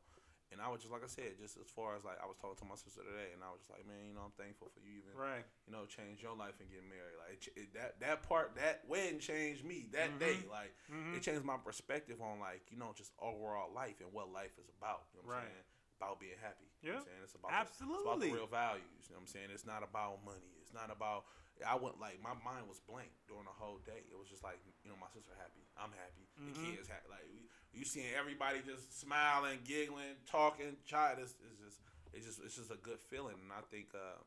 [0.50, 2.56] And I was just like I said, just as far as like I was talking
[2.64, 4.80] to my sister today, and I was just like, man, you know, I'm thankful for
[4.80, 5.44] you even Right.
[5.68, 7.20] you know, change your life and get married.
[7.20, 10.18] Like it, that that part that wedding changed me that Mhm.
[10.18, 10.38] day.
[10.48, 11.16] Like Mhm.
[11.16, 14.68] it changed my perspective on like you know just overall life and what life is
[14.72, 15.04] about.
[15.12, 15.52] You know what I'm Right.
[15.52, 15.64] saying?
[15.98, 16.62] about being happy.
[16.80, 16.94] You know Yeah.
[16.94, 17.22] what I'm saying?
[17.26, 18.86] It's about the- it's about the real values.
[19.10, 19.50] You know what I'm saying?
[19.50, 20.54] It's not about money.
[20.62, 21.26] It's not about
[21.66, 24.06] I went like my mind was blank during the whole day.
[24.08, 26.76] It was just like you know my sister happy, I'm happy, the Mhm.
[26.76, 27.08] kids happy.
[27.10, 31.22] Like we, you seeing everybody just smiling, giggling, talking, child.
[31.22, 31.78] It's, it's just
[32.10, 34.18] it's just it's just a good feeling, and I think uh,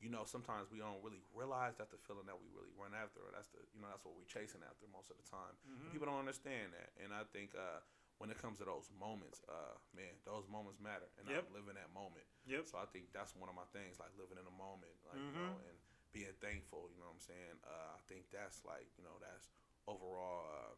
[0.00, 3.20] you know sometimes we don't really realize that the feeling that we really run after.
[3.36, 5.52] That's the you know that's what we're chasing after most of the time.
[5.68, 5.92] Mhm.
[5.92, 7.84] People don't understand that, and I think uh,
[8.16, 11.44] when it comes to those moments, uh, man, those moments matter, and Yep.
[11.44, 12.24] I'm living that moment.
[12.48, 12.64] Yep.
[12.72, 15.36] So I think that's one of my things, like living in the moment, like you
[15.36, 15.44] Mhm.
[15.52, 15.76] know, and
[16.16, 16.88] being thankful.
[16.90, 17.56] You know what I'm saying?
[17.62, 19.52] Uh, I think that's like you know that's
[19.84, 20.72] overall uh,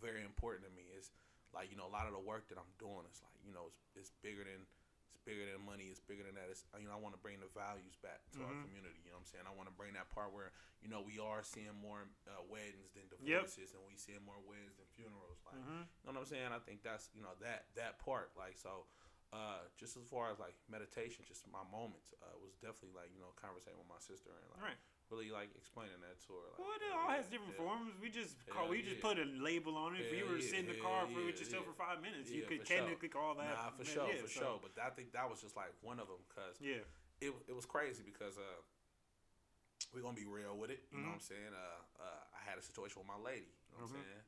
[0.00, 0.90] very important to me.
[0.96, 1.10] It's
[1.54, 3.70] like you know a lot of the work that I'm doing is like you know
[3.70, 4.66] it's, it's bigger than
[5.14, 5.86] it's bigger than money.
[5.92, 6.50] It's bigger than that.
[6.50, 8.66] It's you know I want to bring the values back to our Mhm.
[8.66, 8.98] community.
[9.06, 9.46] You know what I'm saying?
[9.46, 10.50] I want to bring that part where
[10.82, 13.46] you know we are seeing more uh, weddings than Yep.
[13.46, 15.38] divorces, and we seeing more weddings than funerals.
[15.46, 15.86] Like Mhm.
[15.86, 16.50] you know what I'm saying?
[16.50, 18.34] I think that's you know that that part.
[18.34, 18.90] Like so,
[19.30, 23.22] uh, just as far as like meditation, just my moments uh, was definitely like you
[23.22, 24.80] know conversating with my sister and like Right.
[25.10, 26.48] Really like explaining that to her.
[26.54, 27.64] Like, Well, it all yeah, has different yeah.
[27.64, 27.92] forms.
[28.00, 29.06] We just call, Hell we just yeah.
[29.08, 30.08] put a label on it.
[30.08, 31.70] if you were to yeah, sit in the car for yeah, with yourself yeah.
[31.72, 32.76] for five minutes, you could for sure.
[32.80, 33.52] technically call that.
[33.52, 34.56] Nah, for yeah, sure, yeah, for so- sure.
[34.64, 36.82] But I think that was just like one of them because Yeah.
[37.20, 38.60] it it was crazy because uh
[39.92, 40.82] we're gonna be real with it.
[40.90, 41.20] You know Mhm.
[41.20, 41.52] what I'm saying?
[41.54, 43.46] Uh, uh, I had a situation with my lady.
[43.70, 43.98] You know what Mhm.
[43.98, 44.24] I'm saying?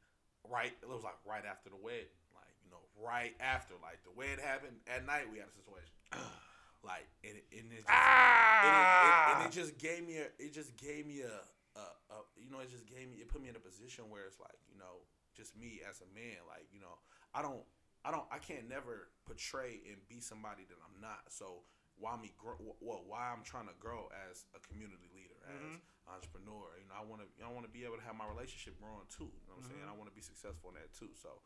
[0.47, 4.13] Right, it was like right after the wedding, like you know, right after, like the
[4.15, 5.27] wedding happened at night.
[5.29, 5.91] We had a situation,
[6.87, 8.63] like and it, and it just, Ah.
[8.63, 11.37] and, it, and it just gave me a, it just gave me a,
[11.77, 14.25] a, a, you know, it just gave me, it put me in a position where
[14.25, 15.03] it's like, you know,
[15.35, 16.97] just me as a man, like you know,
[17.35, 17.61] I don't,
[18.07, 21.27] I don't, I can't never portray and be somebody that I'm not.
[21.29, 21.67] So
[21.99, 22.57] why me grow?
[22.81, 25.81] Well, why I'm trying to grow as a community leader, as Mhm.
[26.09, 26.77] entrepreneur.
[26.79, 29.05] You know, I want to, I want to be able to have my relationship growing
[29.11, 29.29] too.
[29.33, 29.85] You know what I'm saying?
[29.85, 29.93] Mhm.
[29.93, 31.11] I want to be successful in that too.
[31.19, 31.41] So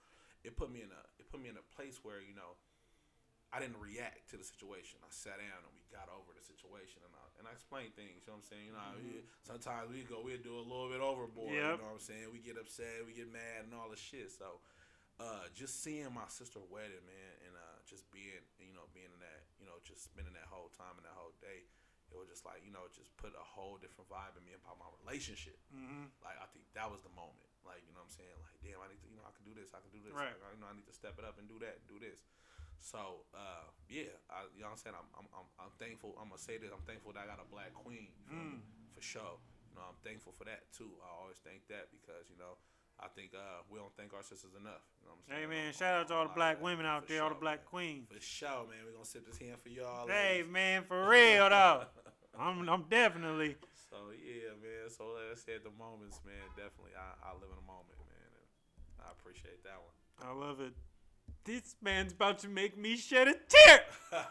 [0.45, 2.55] it put me in a, it put me in a place where you know.
[3.53, 5.03] I didn't react to the situation.
[5.03, 8.23] I sat down and we got over the situation, and I and I explained things.
[8.23, 8.67] You know what I'm saying?
[8.71, 11.51] You know, we- sometimes we go, we do a little bit overboard.
[11.51, 11.59] Yep.
[11.59, 12.31] You know what I'm saying?
[12.31, 14.31] We get upset, we get mad, and all this shit.
[14.31, 14.61] So,
[15.19, 19.21] uh, just seeing my sister wedding, man, and uh, just being, you know, being in
[19.25, 21.65] that, you know, just spending that whole time and that whole day,
[22.13, 24.79] it was just like, you know, just put a whole different vibe in me about
[24.79, 25.59] my relationship.
[25.75, 26.13] Mhm.
[26.23, 27.49] Like I think that was the moment.
[27.65, 28.37] Like you know what I'm saying?
[28.45, 29.73] Like damn, I need to you know I can do this.
[29.77, 30.13] I can do this.
[30.13, 30.33] Right.
[30.41, 31.85] Like, you know I need to step it up and do that.
[31.89, 32.25] Do this.
[32.81, 34.97] So uh, yeah, I, you know what I'm saying?
[34.97, 36.17] I'm, I'm I'm I'm thankful.
[36.17, 36.73] I'm gonna say this.
[36.73, 38.57] I'm thankful that I got a black queen feel?
[38.57, 38.65] Mm.
[38.97, 39.37] for sure.
[39.71, 40.91] You know I'm thankful for that too.
[41.05, 42.57] I always thank that because you know.
[43.01, 44.85] I think uh, we don't thank our sisters enough.
[45.01, 45.41] You know what I'm saying?
[45.41, 47.41] Hey man, On- shout out to all the black women out For there, all the
[47.41, 47.73] black man.
[47.73, 48.05] queens.
[48.13, 48.85] For sure, man.
[48.85, 50.05] We're gonna sip this hand for y'all.
[50.05, 50.53] Hey ladies.
[50.53, 51.89] man, for real though.
[52.37, 53.57] I'm I'm definitely
[53.89, 54.93] So yeah, man.
[54.93, 56.45] So like I said, the moments, man.
[56.61, 58.31] Definitely, I, I live in a moment, man.
[58.37, 58.45] And
[59.01, 59.97] I appreciate that one.
[60.21, 60.77] I love it.
[61.45, 63.81] This man's about to make me shed a tear.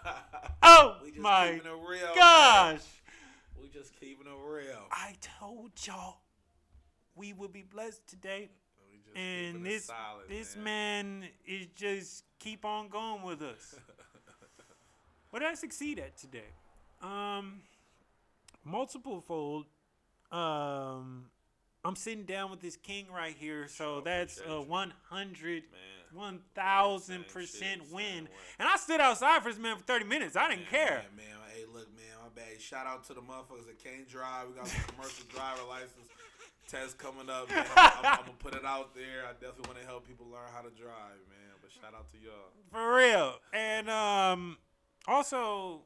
[0.62, 2.16] Oh we just my keeping it real.
[2.16, 2.80] man.
[3.62, 4.84] We just keeping it real.
[4.92, 6.18] I told y'all
[7.16, 8.50] we would be blessed today.
[9.06, 11.22] Just And this solid, this man.
[11.22, 13.76] man is just keep on going with us.
[15.32, 16.52] what did I succeed at today?
[17.02, 17.62] Um
[18.64, 19.66] multiple fold.
[20.32, 21.26] Um
[21.86, 25.64] I'm sitting down with this king right here, so Sure, that's a 100 man.
[26.14, 28.28] 1000 Same percent win.
[28.60, 30.36] And I stood outside for this man for 30 minutes.
[30.36, 31.04] I didn't Man, care.
[31.16, 32.62] Man, man, hey, look, man, my bad.
[32.62, 34.48] Shout out to the motherfuckers that can't drive.
[34.50, 36.10] We got some commercial driver license
[36.68, 37.50] test coming up.
[37.50, 37.66] Man.
[37.76, 39.26] I'm, I'm, I'm gonna put it out there.
[39.28, 41.58] I definitely want to help people learn how to drive, man.
[41.62, 42.52] But shout out to y'all.
[42.72, 43.36] For real.
[43.54, 44.58] And um
[45.08, 45.82] also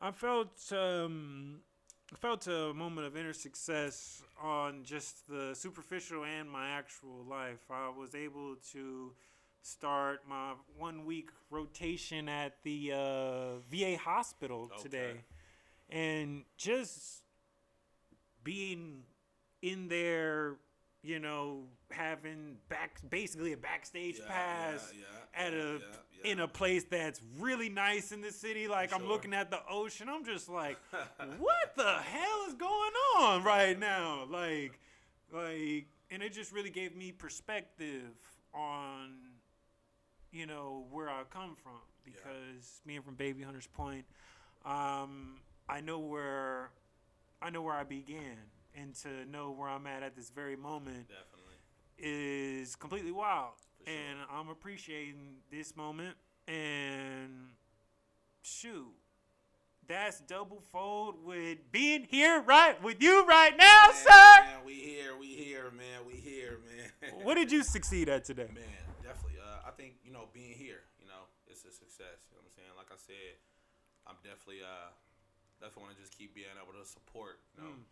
[0.00, 1.60] I felt um
[2.12, 7.60] I felt a moment of inner success on just the superficial and my actual life.
[7.70, 9.12] I was able to
[9.62, 14.82] start my one week rotation at the uh, VA hospital Okay.
[14.82, 15.24] today.
[15.90, 17.22] And just
[18.44, 19.02] being
[19.62, 20.56] in there,
[21.02, 25.04] you know, having back basically a backstage Yeah, pass yeah,
[25.40, 25.80] yeah, at a
[26.22, 28.68] in a place that's really nice in the city.
[28.68, 29.08] Like I'm Sure.
[29.08, 30.08] looking at the ocean.
[30.08, 30.78] I'm just like,
[31.38, 34.26] what the hell is going on right now?
[34.30, 34.78] Like,
[35.32, 38.12] like, and it just really gave me perspective
[38.54, 39.12] on,
[40.32, 44.04] you know, where I come from because being from Bayview Hunters Point,
[44.64, 45.36] um,
[45.68, 46.70] I know where,
[47.40, 48.36] I know where I began,
[48.74, 51.54] and to know where I'm at at this very moment Definitely.
[51.98, 53.54] is completely wild.
[53.84, 53.94] Sure.
[53.94, 56.16] And I'm appreciating this moment.
[56.48, 57.50] And
[58.42, 58.92] shoot,
[59.90, 64.34] that's double fold with being here right with you right now, Man, sir.
[64.46, 66.06] Man, we here, we here, man.
[66.06, 66.86] We here, man.
[67.26, 68.46] What did you succeed at today?
[68.54, 68.62] Man,
[69.02, 69.42] definitely.
[69.42, 70.86] Uh, I think you know being here.
[71.02, 72.22] You know, it's a success.
[72.30, 72.74] You know what I'm saying?
[72.78, 73.34] Like I said,
[74.06, 74.94] I'm definitely uh
[75.58, 77.82] definitely want to just keep being able to support you know Mm.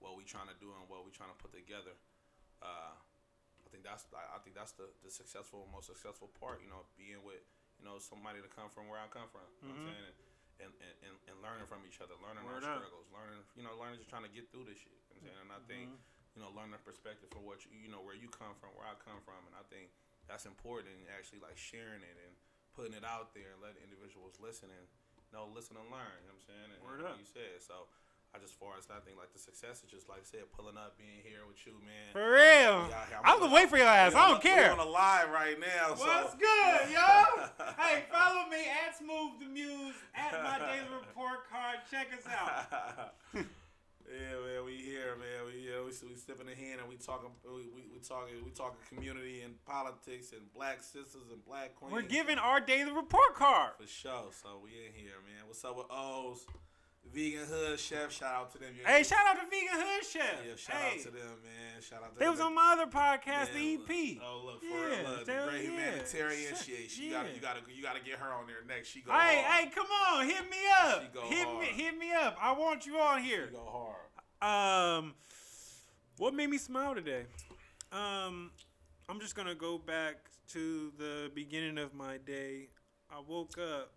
[0.00, 1.92] what we trying to do and what we trying to put together.
[2.64, 6.64] Uh, I think that's I I think that's the, the successful most successful part.
[6.64, 7.44] You know, being with
[7.76, 9.44] you know somebody to come from where I come from.
[9.60, 9.92] You know what I'm Mhm.
[9.92, 10.06] saying?
[10.16, 10.31] And,
[10.62, 12.86] and, and, and, learning from each other, learning Word our up.
[12.86, 14.94] struggles, learning you know learning just trying to get through this shit.
[15.18, 15.42] You know I'm saying?
[15.42, 16.00] And I think Mhm.
[16.32, 18.96] you know, learning perspective from what you, you know, where you come from, where I
[18.96, 19.92] come from, and I think
[20.24, 20.96] that's important.
[20.96, 22.32] And actually, like sharing it and
[22.72, 24.86] putting it out there and letting individuals listen and
[25.28, 26.16] you know, listen and learn.
[26.24, 26.68] You know what I'm saying?
[26.72, 27.16] And, Word and up.
[27.16, 27.88] like you said, so
[28.34, 30.80] I just far as I think like the success is just like I said, pulling
[30.80, 32.16] up, being here with you, man.
[32.16, 32.88] For real.
[32.88, 34.14] Yeah, I'm gonna wait for your ass.
[34.14, 34.72] I don't care.
[34.72, 35.92] on the live right now.
[35.92, 36.40] What's so.
[36.40, 37.12] good, yo?
[37.78, 41.84] hey, follow me at Smooth the Muse at my daily report card.
[41.90, 43.12] Check us out.
[43.36, 45.52] yeah, man, we here, man.
[45.52, 45.84] We here.
[45.84, 47.28] We we sipping the hand and we talking.
[47.44, 48.40] We, we, we talking.
[48.48, 51.92] We talking community and politics and black sisters and black queens.
[51.92, 53.76] We're giving our daily report card.
[53.76, 54.32] for sure.
[54.32, 55.44] So we in here, man.
[55.44, 56.46] What's up with O's?
[57.12, 58.10] Vegan Hood Chef.
[58.12, 58.68] Shout out to them.
[58.78, 60.22] You Hey, shout out to Vegan Hood Chef.
[60.46, 61.82] Yeah, shout hey, out to them, man.
[61.82, 62.32] Shout out to they them.
[62.32, 64.18] was on my other podcast, the look- EP.
[64.24, 65.70] Oh look, for Yeah, real, look, the great yeah.
[65.70, 66.54] humanitarian.
[66.56, 67.22] She yeah.
[67.22, 68.88] gotta, you gotta, you gotta get her on there next.
[68.88, 69.64] She go Hey, hard.
[69.64, 71.02] hey, come on, hit me up.
[71.02, 71.60] She go Hit hard.
[71.60, 72.36] me, hit me up.
[72.40, 73.48] I want you on here.
[73.50, 73.94] She go
[74.40, 74.98] hard.
[75.04, 75.14] Um,
[76.18, 77.24] what made me smile today?
[77.92, 78.50] Um,
[79.08, 80.16] I'm just gonna go back
[80.52, 82.68] to the beginning of my day.
[83.10, 83.92] I woke up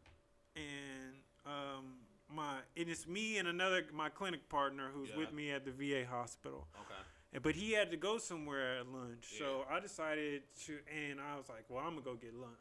[0.56, 1.96] and um,
[2.36, 5.18] my and it is me and another my clinic partner who's Yeah.
[5.18, 6.68] with me at the VA hospital.
[6.76, 7.02] Okay.
[7.34, 11.36] And- But he had to go somewhere at lunch, so I decided to, and I
[11.36, 12.54] was like, "Well, I'm gonna go get lunch."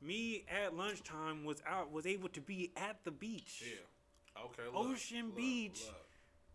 [0.00, 3.62] Me at lunchtime was out, was able to be at the beach.
[3.66, 4.42] Yeah.
[4.44, 4.64] Okay.
[4.64, 5.82] Look, Ocean look, Beach.
[5.86, 6.06] look.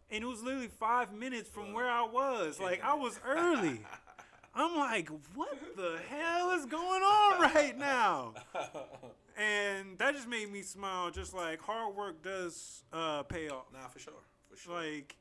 [0.09, 2.59] and it was literally five minutes from where I was.
[2.59, 3.85] Like I was early.
[4.57, 8.33] I'm like, what the hell is going on right now?
[9.37, 11.11] And that just made me smile.
[11.11, 13.65] Just like hard work does uh, pay off.
[13.73, 14.13] nah, for sure,
[14.49, 14.73] for sure.
[14.75, 15.17] Like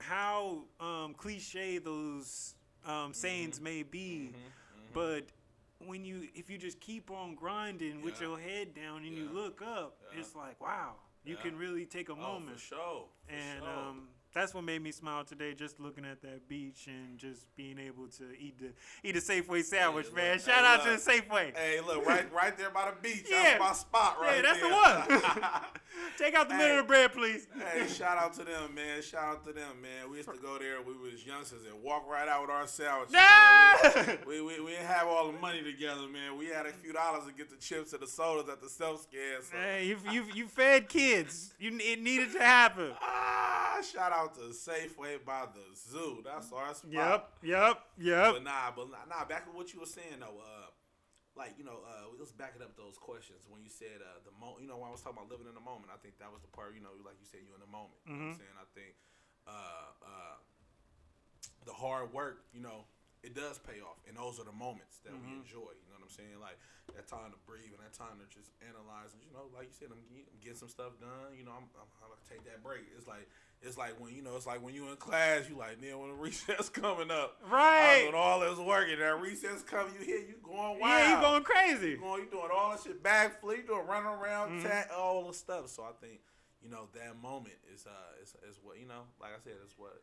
[0.00, 2.54] how um, cliche those
[2.86, 4.92] um, sayings may be, Mhm, mhm.
[4.94, 5.26] but
[5.86, 9.60] when you if you just keep on grinding with your head down and you look
[9.62, 10.20] up, Yeah.
[10.20, 10.94] it's like wow,
[11.24, 11.42] you Yeah.
[11.42, 13.08] can really take a oh, moment for sure.
[13.26, 13.68] For and sure.
[13.68, 15.54] um, that's what made me smile today.
[15.54, 18.72] Just looking at that beach and just being able to eat the
[19.02, 20.38] eat a Safeway sandwich, look, man.
[20.38, 21.56] hey, Shout out to the Safeway.
[21.56, 23.26] Hey, look, right, right there by the beach.
[23.28, 23.42] Yeah.
[23.42, 24.54] That's my spot right there.
[24.54, 25.34] yeah, that's there.
[25.36, 25.62] the one.
[26.18, 26.60] Take out the Hey.
[26.62, 27.46] middle of the bread, please.
[27.72, 29.02] hey, shout out to them, man.
[29.02, 30.10] Shout out to them, man.
[30.10, 30.80] We used to go there.
[30.82, 33.12] We was youngsters and walk right out with our sandwiches.
[33.12, 33.22] man.
[33.24, 34.16] Ah!
[34.26, 36.36] We, we, we didn't have all the money together, man.
[36.38, 39.02] We had a few dollars to get the chips and the sodas at the self
[39.02, 39.42] scan.
[39.42, 39.56] So.
[39.56, 41.54] hey, you you you fed kids.
[41.58, 42.92] You it needed to happen.
[43.70, 46.20] Ah, shout out to Safeway by the zoo.
[46.24, 46.90] That's our spot.
[46.92, 48.32] Yep, yep, yep.
[48.34, 50.38] But nah, but nah, nah, back to what you were saying though.
[50.42, 50.68] Uh,
[51.36, 54.34] like you know, uh, let's back it up those questions when you said uh, the
[54.42, 54.62] moment.
[54.62, 56.42] You know, when I was talking about living in the moment, I think that was
[56.42, 56.74] the part.
[56.74, 57.98] You know, like you said, you in the moment.
[58.04, 58.42] You know what I'm Mhm.
[58.42, 58.56] saying?
[58.58, 58.92] I think
[59.46, 60.36] uh, uh,
[61.64, 62.44] the hard work.
[62.52, 62.84] You know,
[63.22, 65.46] it does pay off, and those are the moments that we Mhm.
[65.46, 65.70] enjoy.
[65.78, 66.38] You know what I'm saying?
[66.42, 66.58] Like
[66.98, 69.14] that time to breathe and that time to just analyze.
[69.14, 71.38] And you know, like you said, I'm, get- I'm getting some stuff done.
[71.38, 72.82] You know, I'm, I'm, I'm gonna take that break.
[72.98, 73.30] It's like.
[73.60, 76.10] It's like when you know, it's like when you in class, you like, man, when
[76.10, 78.02] the recess coming up, Right.
[78.06, 80.80] doing all this work, and that recess come, you here, you going wild.
[80.80, 81.90] Yeah, you going crazy.
[81.90, 84.62] You going, you doing all that shit, backflip, you doing running around, Mhm.
[84.62, 85.68] tag, all the stuff.
[85.68, 86.20] So I think,
[86.62, 89.74] you know, that moment is uh is, is what you know, like I said, is
[89.76, 89.98] what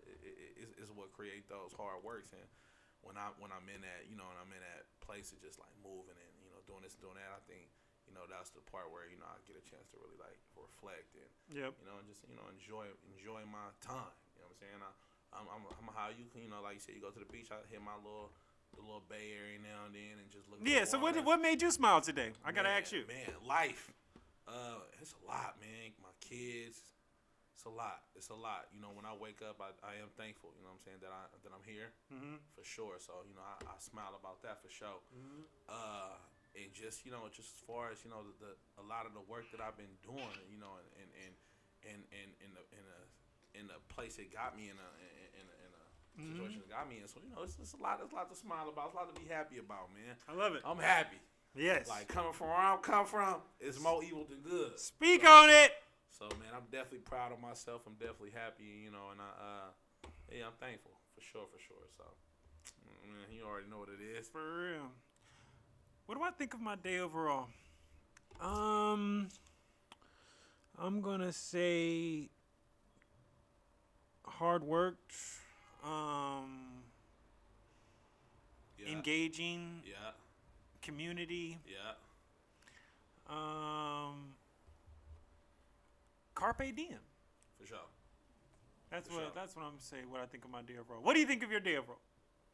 [0.59, 2.31] is, is what create those hard works.
[2.35, 2.43] And
[3.07, 5.59] when I when I'm in that, you know, and I'm in that place of just
[5.59, 7.71] like moving and you know doing this and doing that, I think.
[8.15, 11.11] Know that's the part where you know I get a chance to really like reflect
[11.19, 11.75] and Yep.
[11.75, 14.15] you know, and just you know enjoy enjoy my time.
[14.39, 14.79] You know what I'm saying?
[14.79, 14.91] I,
[15.35, 17.27] I'm, I'm, I'm how you can you know like you said you go to the
[17.27, 17.51] beach.
[17.51, 18.31] I hit my little
[18.71, 20.59] the little Bay Area now and then and just look.
[20.59, 20.87] at the Yeah.
[20.87, 22.31] So what what made you smile today?
[22.47, 23.03] I gotta ask you.
[23.11, 23.27] man.
[23.43, 23.91] Life,
[24.47, 25.91] uh, it's a lot, man.
[25.99, 26.79] My kids,
[27.55, 27.99] it's a lot.
[28.15, 28.71] It's a lot.
[28.71, 30.55] You know, when I wake up, I, I am thankful.
[30.55, 32.39] You know what I'm saying that I that I'm here Mm-hmm.
[32.55, 32.95] for sure.
[33.03, 35.03] So you know, I, I smile about that for sure.
[35.67, 36.15] Uh,
[36.55, 39.13] and just you know, just as far as you know, the, the a lot of
[39.13, 41.33] the work that I've been doing, you know, and and
[41.85, 42.99] and and, in the in a
[43.59, 44.89] in a place it got me in a
[45.39, 45.83] in, a, in a
[46.15, 46.31] Mm-hmm.
[46.31, 47.07] situation it got me in.
[47.11, 47.99] So you know, it's, it's a lot.
[47.99, 48.87] It's a lot to smile about.
[48.87, 50.15] It's a lot to be happy about, man.
[50.23, 50.63] I love it.
[50.63, 51.19] I'm happy.
[51.59, 51.89] Yes.
[51.91, 54.79] Like coming from where I'm come from, it's more evil than good.
[54.79, 55.71] Speak So- on it.
[56.07, 57.83] So man, I'm definitely proud of myself.
[57.83, 59.67] I'm definitely happy, you know, and I, uh,
[60.31, 61.83] yeah, I'm thankful for sure, for sure.
[61.99, 62.07] So,
[62.87, 64.29] man, you already know what it is.
[64.31, 64.87] For real.
[66.05, 67.47] What do I think of my day overall?
[68.39, 69.29] Um,
[70.77, 72.29] I'm gonna say
[74.25, 75.15] hard worked,
[75.83, 76.83] um,
[78.77, 80.11] Yeah, engaging, yeah,
[80.81, 81.93] community, yeah,
[83.27, 84.35] Um,
[86.35, 86.99] Carpe diem.
[87.59, 87.77] For sure.
[88.91, 89.31] That's For what sure.
[89.33, 90.11] that's what I'm saying.
[90.11, 91.01] What I think of my day overall.
[91.01, 91.97] What do you think of your day overall?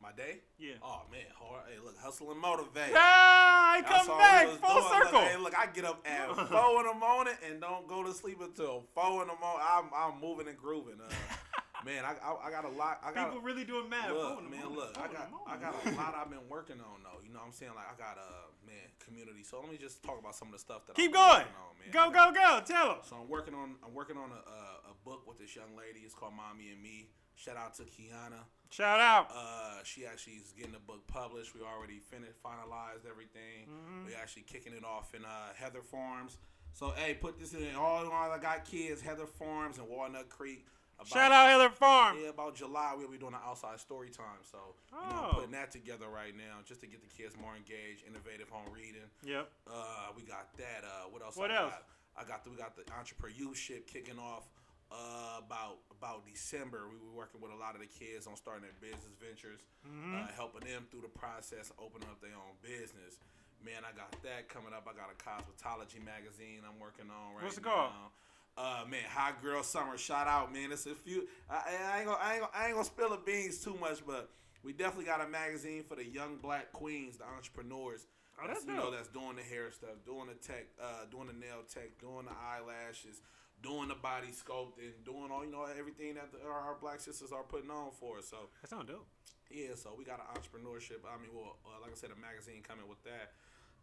[0.02, 0.40] My day?
[0.58, 0.74] Yeah.
[0.84, 1.62] Oh man, hard.
[1.70, 2.92] Hey, look, hustle and motivate.
[2.96, 4.84] Ah, I come back full doing.
[4.84, 5.22] Look, circle.
[5.22, 8.42] hey, look, I get up at four in the morning and don't go to sleep
[8.42, 9.62] until four in the morning.
[9.62, 10.98] I'm, I'm moving and grooving.
[10.98, 11.14] Uh,
[11.86, 13.00] man, I, I, I got a lot.
[13.06, 14.10] I got People really doing math.
[14.10, 16.50] Look, Four in the man, morning, look, I got, I got a lot I've been
[16.50, 17.22] working on though.
[17.24, 17.74] You know what I'm saying?
[17.76, 19.44] Like I got uh, man, community.
[19.44, 21.46] So let me just talk about some of the stuff that Keep I'm going.
[21.46, 21.72] on.
[21.94, 22.62] Go go go.
[22.66, 22.98] Tell them.
[23.06, 26.02] So I'm working on, I'm working on a, a, a book with this young lady.
[26.02, 27.10] It's called Mommy and Me.
[27.36, 28.44] Shout out to Kiana.
[28.70, 29.28] Shout out.
[29.36, 31.54] Uh, she actually is getting the book published.
[31.54, 33.68] We already finished, finalized everything.
[33.68, 34.08] Mm-hmm.
[34.08, 36.38] We actually kicking it off in uh, Heather Farms.
[36.74, 40.66] So hey, put this in all all I got kids, Heather Farms and Walnut Creek.
[40.98, 42.18] About, Shout out Heather Farm.
[42.22, 44.40] Yeah, about July we'll be doing an outside story time.
[44.50, 44.58] So
[44.94, 45.34] you know, Oh.
[45.34, 49.10] Putting that together right now just to get the kids more engaged, innovative home reading.
[49.26, 49.50] Yep.
[49.68, 50.84] Uh, we got that.
[50.86, 51.36] Uh, what else?
[51.36, 51.74] What I else?
[51.74, 51.84] Got?
[52.24, 54.44] I got the, we got the entrepreneurship kicking off.
[54.92, 58.62] Uh, about about December, we were working with a lot of the kids on starting
[58.68, 60.16] their business ventures, Mm-hmm.
[60.16, 63.18] uh, helping them through the process, opening up their own business.
[63.64, 64.86] Man, I got that coming up.
[64.90, 67.72] I got a cosmetology magazine I'm working on right What's it now.
[67.72, 68.12] called?
[68.58, 69.98] Uh, man, Hot Girl Summer.
[69.98, 70.72] Shout out, man.
[70.74, 71.26] It's a few.
[71.50, 71.62] I,
[71.96, 74.30] I ain't gonna, I ain't gonna, I ain't gonna spill the beans too much, but
[74.64, 78.08] we definitely got a magazine for the young black queens, the entrepreneurs.
[78.44, 81.34] Oh, that's you know that's doing the hair stuff, doing the tech, uh, doing the
[81.34, 83.22] nail tech, doing the eyelashes,
[83.62, 87.44] doing the body sculpting, doing all you know everything that the, our, black sisters are
[87.44, 88.28] putting on for us.
[88.28, 89.08] So That sound dope.
[89.50, 91.06] yeah, so we got an entrepreneurship.
[91.06, 93.34] I mean, well, uh, like I said, a magazine coming with that.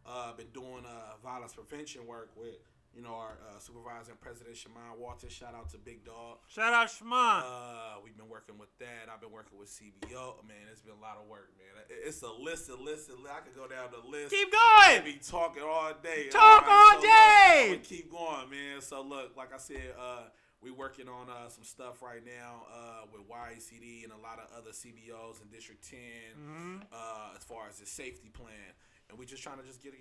[0.06, 2.56] Uh, been doing uh, violence prevention work with
[2.94, 5.28] you know our uh, supervisor and president Shamann Walton.
[5.28, 6.38] Shout out to Big Dog.
[6.48, 7.42] Shout out Shimon.
[7.44, 9.08] Uh, we've been working with that.
[9.12, 10.42] I've been working with CBO.
[10.46, 11.84] Man, it's been a lot of work, man.
[11.88, 13.32] It's a list, a list, a list.
[13.34, 14.32] I could go down the list.
[14.34, 15.04] Keep going.
[15.04, 16.28] be talking all day.
[16.30, 17.68] Talk all so day!
[17.72, 18.80] Look, keep going, man.
[18.80, 20.22] So look, like I said, uh,
[20.60, 24.48] we working on uh, some stuff right now uh, with YACD and a lot of
[24.58, 25.98] other CBOs in District 10
[26.36, 26.76] Mm-hmm.
[26.92, 28.74] uh, as far as the safety plan.
[29.08, 29.94] And we're just trying to just get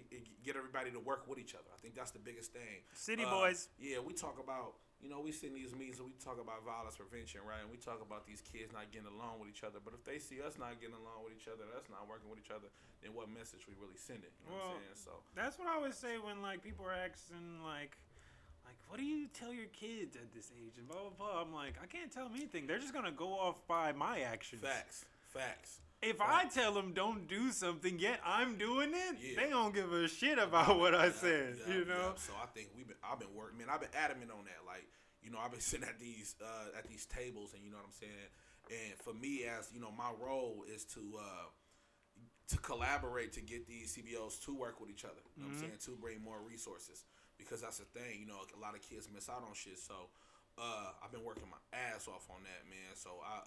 [0.44, 1.72] get everybody to work with each other.
[1.74, 2.84] I think that's the biggest thing.
[2.94, 3.70] City Uh, boys.
[3.80, 6.66] Yeah, we talk about you know we sit in these meetings and we talk about
[6.68, 7.62] violence prevention, right?
[7.64, 9.80] And we talk about these kids not getting along with each other.
[9.80, 12.40] But if they see us not getting along with each other, us not working with
[12.44, 12.68] each other,
[13.00, 14.28] then what message we really sending?
[14.44, 15.00] You know Well, what I'm saying?
[15.08, 17.96] So That's what I always say when like people are asking like,
[18.68, 21.40] like what do you tell your kids at this age and blah blah blah.
[21.48, 22.68] I'm like, I can't tell them anything.
[22.68, 24.60] They're just gonna go off by my actions.
[24.62, 25.80] facts, facts.
[26.02, 29.42] If I tell them don't do something, yet I'm doing it, Yeah.
[29.44, 31.58] they don't give a shit about what I said.
[31.68, 32.14] you know.
[32.18, 33.68] So I think we've been I've been working, man.
[33.70, 34.62] I've been adamant on that.
[34.66, 34.86] Like
[35.24, 37.86] you know, I've been sitting at these uh, at these tables, and you know what
[37.88, 38.30] I'm saying.
[38.70, 41.48] And for me, as you know, my role is to uh,
[42.50, 45.20] to collaborate to get these CBOs to work with each other.
[45.36, 45.80] You know what I'm saying?
[45.86, 47.06] To bring more resources
[47.40, 48.20] because that's the thing.
[48.22, 49.80] You know, a lot of kids miss out on shit.
[49.80, 50.14] So
[50.62, 52.94] uh, I've been working my ass off on that, man.
[52.96, 53.42] So I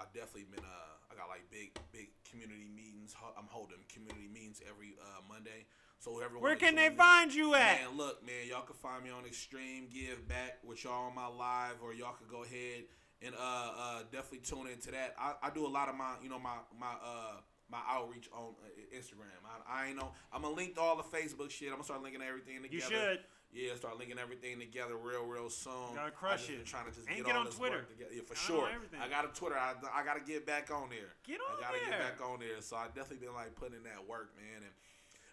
[0.00, 3.14] uh, I definitely been uh, I got like big big community meetings.
[3.36, 5.66] I'm holding community meetings every uh, Monday.
[5.98, 7.82] So everyone Where can they joining- find you at?
[7.84, 11.26] Man, look, man, y'all can find me on Extreme Give Back with y'all on my
[11.28, 12.84] live, or y'all can go ahead
[13.20, 13.38] and uh,
[13.76, 15.14] uh, definitely tune into that.
[15.20, 18.54] I, I do a lot of my, you know, my my uh, my outreach on
[18.64, 19.36] uh, Instagram.
[19.44, 20.10] I, I ain't know.
[20.32, 21.68] I'm gonna link to all the Facebook shit.
[21.68, 22.72] I'm gonna start linking everything together.
[22.72, 23.20] You should.
[23.52, 25.94] Yeah, start linking everything together real, real soon.
[25.96, 26.64] Gotta crush it.
[26.66, 27.84] trying to just And get, get on Twitter.
[27.98, 28.68] Yeah, for I sure.
[29.02, 29.56] I got a Twitter.
[29.58, 31.10] I, I got to get back on there.
[31.26, 31.98] Get on I gotta there.
[31.98, 32.60] get back on there.
[32.60, 34.62] So I definitely been like putting in that work, man.
[34.62, 34.72] And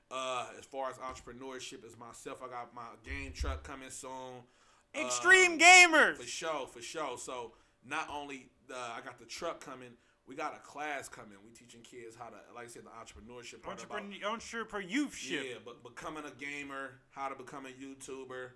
[0.09, 4.41] uh, as far as entrepreneurship as myself, I got my game truck coming soon.
[4.95, 6.15] Uh, Extreme gamers.
[6.17, 7.17] for sure, for sure.
[7.19, 7.51] So
[7.85, 9.91] not only uh, I got the truck coming,
[10.27, 11.37] we got a class coming.
[11.43, 15.15] We teaching kids how to, like I said, the entrepreneurship part about Entrepreneur, entrepreneur youth
[15.15, 15.45] ship.
[15.47, 18.49] yeah, but becoming a gamer, how to become a YouTuber.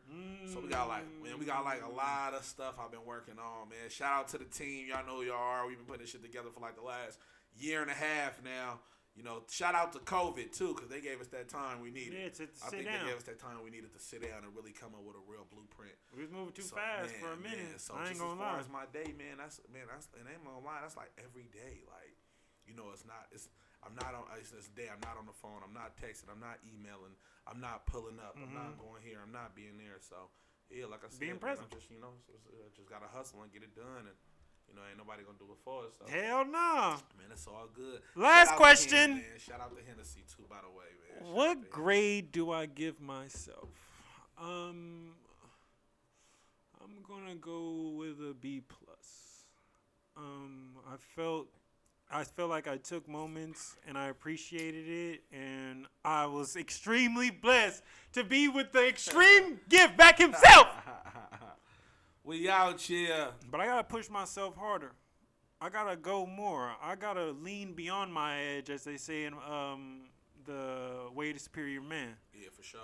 [0.52, 3.36] So we got like, man, we got like a lot of stuff I've been working
[3.40, 3.90] on, man.
[3.90, 4.88] Shout out to the team.
[4.90, 5.66] Y'all know who y'all are.
[5.68, 7.20] We've been putting this shit together for like the last
[7.58, 8.80] year and a half now.
[9.12, 12.16] You know, shout out to COVID too, because they gave us that time we needed.
[12.16, 13.04] Yeah, to I sit think down.
[13.04, 15.20] they gave us that time we needed to sit down and really come up with
[15.20, 15.92] a real blueprint.
[16.16, 17.76] We was moving too So, fast man, for a minute.
[17.76, 18.64] man, so I ain't just gonna as far lie.
[18.64, 21.84] as my day, man, that's man, that's and ain't gonna lie, that's like every day.
[21.92, 22.16] Like,
[22.64, 23.28] you know, it's not.
[23.36, 23.52] It's
[23.84, 24.24] I'm not on.
[24.40, 24.88] It's this day.
[24.88, 25.60] I'm not on the phone.
[25.60, 26.32] I'm not texting.
[26.32, 27.12] I'm not emailing.
[27.44, 28.40] I'm not pulling up.
[28.40, 29.20] I'm not going here.
[29.20, 30.00] I'm not being there.
[30.00, 30.32] So
[30.72, 31.36] yeah, like I said, Mm-hmm.
[31.36, 31.68] Being man, present.
[31.68, 32.32] I'm just you know, so,
[32.80, 34.16] just gotta hustle and get it done, and
[34.72, 35.94] you know, ain't nobody gonna do it for us.
[36.00, 36.96] So Hell no.
[37.18, 38.02] man, it's all good.
[38.16, 39.24] Last question.
[39.38, 40.86] Shout out to Hennessy too, by the way,
[41.20, 41.26] man.
[41.26, 43.70] Shout What grade do I give myself?
[44.40, 45.12] Um,
[46.84, 49.46] I'm gonna go with a B plus.
[50.18, 51.48] Um, I felt
[52.14, 57.84] I feel like I took moments and I appreciated it, and I was extremely blessed
[58.14, 60.68] to be with the extreme give back himself.
[62.24, 63.30] we out here.
[63.50, 64.92] But I gotta push myself harder.
[65.60, 66.72] I gotta go more.
[66.82, 70.10] I gotta lean beyond my edge, as they say in um,
[70.46, 72.16] the Way to Superior Man.
[72.34, 72.82] Yeah, for sure.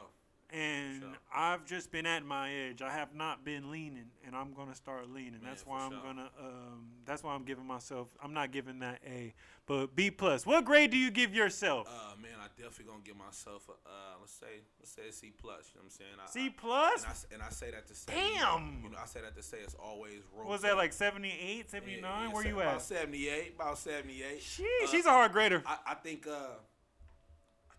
[0.50, 1.10] And Sure.
[1.34, 2.82] I've just been at my edge.
[2.82, 5.34] I have not been leaning, and I'm gonna start leaning.
[5.34, 6.00] Man, that's why I'm sure.
[6.02, 6.30] gonna.
[6.40, 8.08] Um, that's why I'm giving myself.
[8.24, 9.34] I'm not giving that A,
[9.66, 10.46] but B plus.
[10.46, 11.88] What grade do you give yourself?
[11.90, 15.70] Uh, man, I definitely gonna give myself a uh, let's say let's say C plus.
[15.74, 16.12] You know what I'm saying?
[16.24, 17.04] I, C I, plus.
[17.04, 18.80] and I, and I say that to say, Damn!
[18.84, 20.48] You know, I say that to say it's always room.
[20.48, 22.02] Was that like 78, 79?
[22.04, 22.82] yeah, Where se- you about at?
[22.84, 24.40] 78, about 78.
[24.40, 25.62] Sheesh, Uh, she's a hard grader.
[25.66, 26.77] I, I think uh, I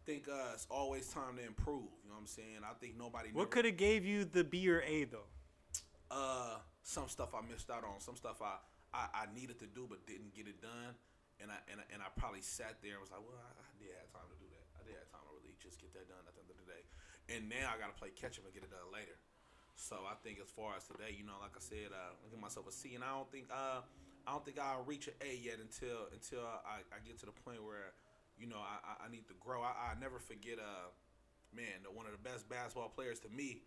[0.09, 1.93] think uh, it's always time to improve.
[2.01, 2.65] You know what I'm saying?
[2.65, 3.29] I think nobody.
[3.29, 5.29] What could have gave you the B or A though?
[6.09, 8.57] uh some stuff I missed out on, some stuff I,
[8.97, 10.97] I, I needed to do but didn't get it done,
[11.37, 13.73] and I and I, and I probably sat there and was like, well, I, I
[13.77, 14.65] did have time to do that.
[14.81, 16.65] I did have time to really just get that done at the end of the
[16.65, 16.83] day,
[17.37, 19.21] and now I got to play catch up and get it done later.
[19.77, 22.41] So I think as far as today, you know, like I said, uh, I give
[22.41, 23.85] myself a C, and I don't think uh
[24.25, 27.37] I don't think I'll reach an A yet until until I, I get to the
[27.45, 27.93] point where
[28.41, 29.63] you know I, I- need to grow.
[29.63, 30.89] I, I never forget uh
[31.55, 33.63] man one of the best basketball players to me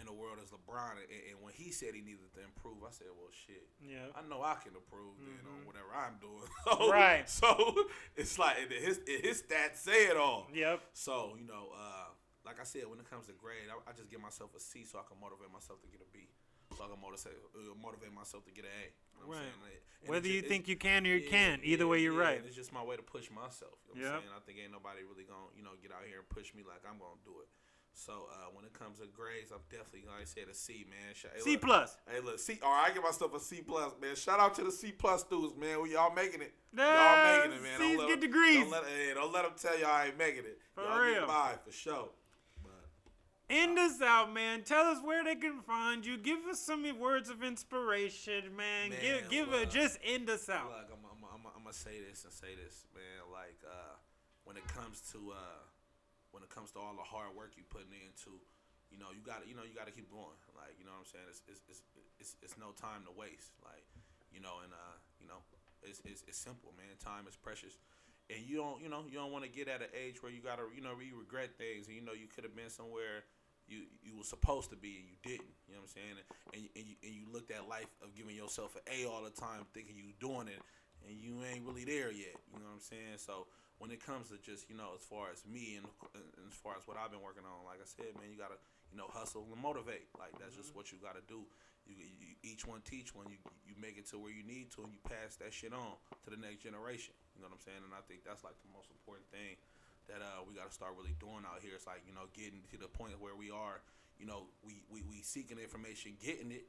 [0.00, 2.88] in the world is LeBron, and, and when he said he needed to improve, I
[2.96, 3.68] said, well, shit.
[3.84, 4.08] Yeah.
[4.16, 5.66] I know I can improve then on Mhm.
[5.68, 6.48] whatever I'm doing.
[6.64, 7.28] So, Right.
[7.28, 7.84] So
[8.16, 10.48] it's like his his stats say it all.
[10.54, 10.80] Yep.
[10.94, 12.08] So you know, uh,
[12.46, 14.86] like I said, when it comes to grade, I, I just give myself a C
[14.88, 16.30] so I can motivate myself to get a B.
[16.76, 18.84] So I can motivate uh, motivate myself to get an A.
[18.84, 19.40] You know Right.
[19.40, 19.80] saying?
[20.02, 22.12] And Whether you ju- think you can or you yeah, can't, either yeah, way, you're
[22.12, 22.42] yeah, right.
[22.44, 23.80] It's just my way to push myself.
[23.88, 24.12] You know what Yep.
[24.12, 24.34] I'm saying?
[24.36, 26.84] I think ain't nobody really gonna, you know, get out here and push me like
[26.84, 27.48] I'm gonna do it.
[27.96, 31.16] So uh, when it comes to grades, I'm definitely like I said a C, man.
[31.16, 31.96] Hey, C look, plus.
[32.06, 32.60] Hey, look, C.
[32.62, 34.14] All right, I give myself a C plus, man.
[34.14, 35.80] Shout out to the C plus students, man.
[35.80, 36.52] We y'all making it.
[36.76, 37.78] Nah, y'all making it, man.
[37.80, 38.60] C's let get 'em- degrees.
[38.60, 40.60] Don't let, hey, don't let them tell y'all I ain't making it.
[40.74, 41.14] For y'all real.
[41.20, 42.10] Get by for sure.
[43.46, 44.62] End us out, man.
[44.66, 46.18] Tell us where they can find you.
[46.18, 48.90] Give us some words of inspiration, man.
[48.90, 49.62] Man, give give look.
[49.62, 50.66] a just end us out.
[50.66, 53.22] Look, I'm, I'm, I'm, I'm gonna say this and say this, man.
[53.30, 53.94] Like uh,
[54.42, 55.62] when it comes to uh,
[56.34, 58.34] when it comes to all the hard work you putting into,
[58.90, 60.34] you know, you got to you know you got to keep going.
[60.58, 61.30] Like you know what I'm saying.
[61.30, 61.82] It's it's, it's
[62.18, 63.54] it's it's no time to waste.
[63.62, 63.86] Like
[64.34, 65.38] you know, and uh, you know,
[65.86, 66.98] it's, it's it's simple, man.
[66.98, 67.78] Time is precious.
[68.26, 70.42] And you don't, you know, you don't want to get at an age where you
[70.42, 73.22] gotta, you know, you regret things, and you know you could have been somewhere
[73.68, 75.54] you you were supposed to be and you didn't.
[75.66, 76.16] You know what I'm saying?
[76.54, 79.22] And you, and you, and you looked at life of giving yourself an A all
[79.22, 80.62] the time, thinking you doing it,
[81.06, 82.38] and you ain't really there yet.
[82.50, 83.18] You know what I'm saying?
[83.18, 86.56] So when it comes to just you know as far as me and, and as
[86.56, 88.58] far as what I've been working on, like I said, man, you gotta
[88.90, 90.08] you know hustle and motivate.
[90.16, 90.86] Like that's just mm-hmm.
[90.86, 91.44] what you gotta do.
[91.86, 93.26] You, you each one teach one.
[93.30, 95.98] You you make it to where you need to, and you pass that shit on
[96.24, 97.14] to the next generation.
[97.34, 97.82] You know what I'm saying?
[97.82, 99.58] And I think that's like the most important thing
[100.08, 101.74] that uh, we got to start really doing out here.
[101.74, 103.82] It's like you know getting to the point where we are.
[104.16, 106.66] You know, we we, we seeking information, getting it,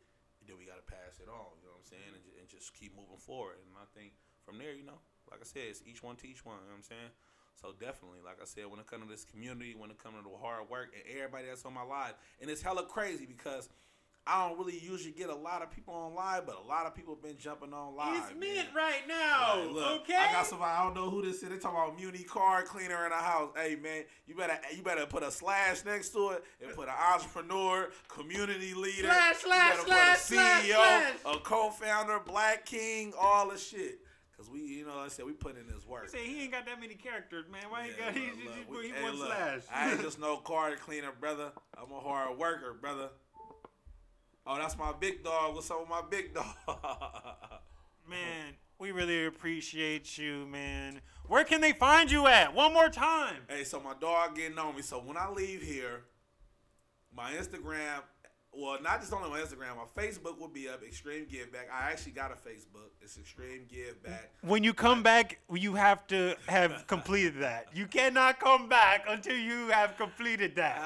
[0.47, 1.55] then we got to pass it on.
[1.59, 2.11] You know what I'm saying?
[2.15, 3.59] And, and just keep moving forward.
[3.63, 4.99] And I think from there, you know,
[5.31, 6.59] like I said, it's each one teach one.
[6.63, 7.11] You know what I'm saying?
[7.59, 10.23] So definitely, like I said, when it comes to this community, when it comes to
[10.23, 13.69] the hard work, and everybody that's on my live, and it's hella crazy because.
[14.28, 16.93] I don't really usually get a lot of people on live, but a lot of
[16.95, 18.30] people have been jumping on live.
[18.32, 19.55] it's mint right now.
[19.57, 20.15] Right, look, okay.
[20.15, 21.49] I got somebody I don't know who this is.
[21.49, 23.51] They talking about Muni car cleaner in the house.
[23.55, 26.95] Hey man, you better you better put a slash next to it and put an
[27.13, 33.99] entrepreneur, community leader, Slash, slash, slash, CEO, slash, a co-founder, Black King, all the shit.
[34.38, 36.03] Cause we, you know, like I said we put in this work.
[36.03, 37.63] He said he ain't got that many characters, man.
[37.69, 39.61] Why he got he, look, he, look, just we- he hey, one look, slash.
[39.73, 41.51] I ain't just no car cleaner, brother.
[41.75, 43.09] I'm a hard worker, brother.
[44.49, 45.55] Oh, that's my big dog.
[45.55, 46.45] What's up with my big dog?
[48.09, 51.01] man, we really appreciate you, man.
[51.27, 52.55] Where can they find you at?
[52.55, 53.41] One more time.
[53.49, 54.83] Hey, so my dog getting on me.
[54.83, 56.03] So when I leave here,
[57.13, 58.03] my Instagram,
[58.53, 60.81] well, not just only my Instagram, my Facebook will be up.
[60.81, 61.67] Extreme Give Back.
[61.69, 62.91] I actually got a Facebook.
[63.01, 64.31] It's Extreme Give Back.
[64.43, 67.67] When you come back, you have to have completed that.
[67.75, 70.77] You cannot come back until you have completed that.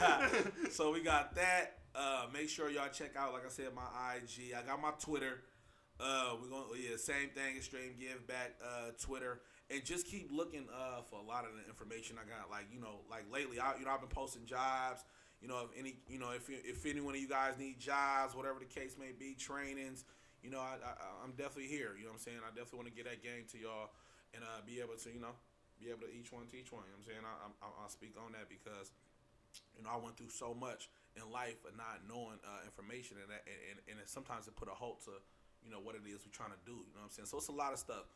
[0.00, 0.28] Ah,
[0.70, 1.83] so we got that.
[1.94, 3.86] Uh, make sure y'all check out, like I said, my
[4.16, 4.52] IG.
[4.56, 5.42] I got my Twitter.
[6.00, 7.56] Uh, we're gonna yeah, same thing.
[7.56, 11.62] Extreme Give Back uh, Twitter, and just keep looking uh, for a lot of the
[11.70, 12.50] information I got.
[12.50, 15.04] Like you know, like lately, I you know I've been posting jobs.
[15.40, 18.34] You know, if any you know if if any one of you guys need jobs,
[18.34, 20.04] whatever the case may be, trainings.
[20.42, 21.94] You know, I, I I'm definitely here.
[21.94, 22.42] You know what I'm saying?
[22.42, 23.94] I definitely want to get that game to y'all
[24.34, 25.38] and uh, be able to you know
[25.78, 26.90] be able to each one teach one.
[26.90, 27.22] You know what I'm saying?
[27.22, 28.90] I, I, I'll speak on that because
[29.78, 33.30] you know, I went through so much in life of not knowing uh, information, and,
[33.30, 35.14] that, and and and sometimes it put a halt to,
[35.62, 36.74] you know, what it is we're trying to do.
[36.86, 37.30] You know what I'm saying?
[37.30, 38.06] So it's a lot of stuff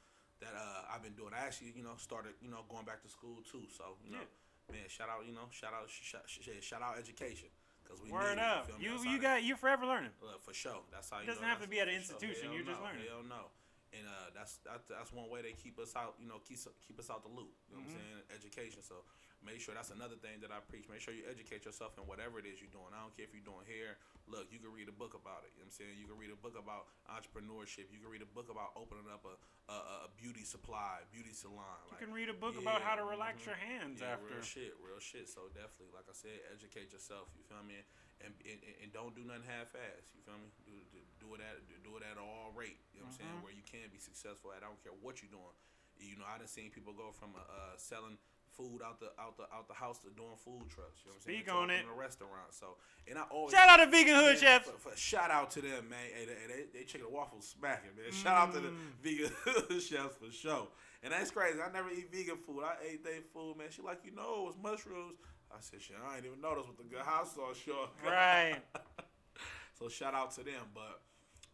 [0.42, 1.30] that uh, I've been doing.
[1.34, 3.66] I actually, you know, started, you know, going back to school too.
[3.74, 4.22] So, you know,
[4.70, 7.50] man, shout out, you know, shout out, shout, shout, shout out education.
[7.88, 8.68] Cause we Word need up.
[8.68, 8.76] it?
[8.84, 10.12] You That's you how got you forever learning.
[10.20, 10.84] look, for sure.
[10.92, 12.04] That's how It you doesn't know, have to be at an sure.
[12.04, 13.08] institution, you're just learning.
[13.08, 13.48] Hell no.
[13.96, 17.00] And uh, that's that, that's one way they keep us out, you know, keep keep
[17.00, 17.48] us out the loop.
[17.72, 17.96] You know Mm-hmm.
[17.96, 18.36] what I'm saying?
[18.36, 18.80] Education.
[18.84, 19.00] So
[19.44, 20.90] make sure that's another thing that I preach.
[20.90, 22.90] Make sure you educate yourself in whatever it is you're doing.
[22.90, 23.98] I don't care if you're doing hair.
[24.28, 25.54] Look, you can read a book about it.
[25.56, 25.94] You know what I'm saying?
[25.96, 27.88] You can read a book about entrepreneurship.
[27.88, 29.34] You can read a book about opening up a
[29.68, 31.76] a, a beauty supply, beauty salon.
[31.92, 33.52] You can read a book about how to relax mhm.
[33.52, 34.32] your hands Yeah, after.
[34.32, 35.28] real shit, real shit.
[35.28, 37.28] So definitely, like I said, educate yourself.
[37.36, 37.84] You feel me?
[38.24, 40.08] And and, and don't do nothing half-ass.
[40.16, 40.48] You feel me?
[40.64, 42.80] Do, do, do it at do it at all rate.
[42.96, 43.36] You know what I'm saying?
[43.38, 43.44] Mhm.
[43.44, 44.64] Where you can be successful at.
[44.64, 45.52] I don't care what you're doing.
[46.00, 48.16] You know, I done seen people go from uh, selling
[48.58, 50.98] food out the out the out the house to doing food trucks.
[51.06, 51.38] You know what I'm saying?
[51.38, 51.84] Speak To on it.
[51.86, 52.50] A restaurant.
[52.50, 52.74] So
[53.08, 54.68] and I always Shout out to Vegan Hood Man, Chefs.
[54.68, 56.02] For, for, shout out to them, man.
[56.12, 58.10] Hey, they, they, they chicken and waffles smacking, man.
[58.12, 58.98] Shout out to the Mm.
[59.00, 60.66] vegan chefs for sure.
[61.02, 61.58] And that's crazy.
[61.62, 62.64] I never eat vegan food.
[62.66, 63.68] I ate their food, man.
[63.70, 65.14] She like, you know, it was mushrooms.
[65.50, 67.88] I said, shit, I ain't even noticed with the good hot sauce, sure.
[68.04, 68.58] Right.
[69.78, 70.66] so shout out to them.
[70.74, 71.00] But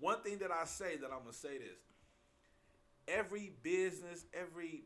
[0.01, 1.79] one thing that I say that I'm gonna say this:
[3.07, 4.85] every business, every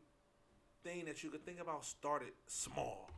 [0.83, 3.09] thing that you could think about started small.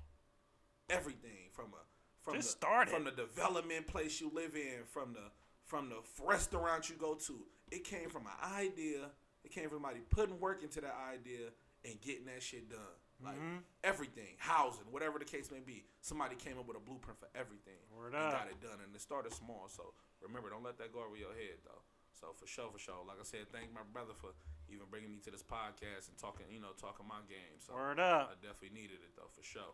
[0.89, 1.81] Everything from a
[2.23, 2.93] from Just the, started.
[2.93, 5.31] from the development place you live in, from the
[5.65, 7.33] from the restaurant you go to.
[7.71, 9.09] It came from an idea.
[9.43, 11.47] It came from somebody putting work into that idea
[11.85, 12.79] and getting that shit done.
[13.23, 13.63] Like Mhm.
[13.83, 15.85] everything, housing, whatever the case may be.
[16.01, 18.31] Somebody came up with a blueprint for everything Word and up.
[18.33, 18.79] got it done.
[18.83, 19.67] And it started small.
[19.69, 21.81] So remember, don't let that go over your head though.
[22.19, 23.03] So for sure, for sure.
[23.05, 24.33] Like I said, thank my brother for
[24.73, 27.59] even bringing me to this podcast and talking, you know, talking my game.
[27.59, 29.73] So Word I definitely needed it though, for sure.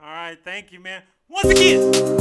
[0.00, 0.38] All right.
[0.42, 1.02] Thank you, man.
[1.28, 2.16] Once again.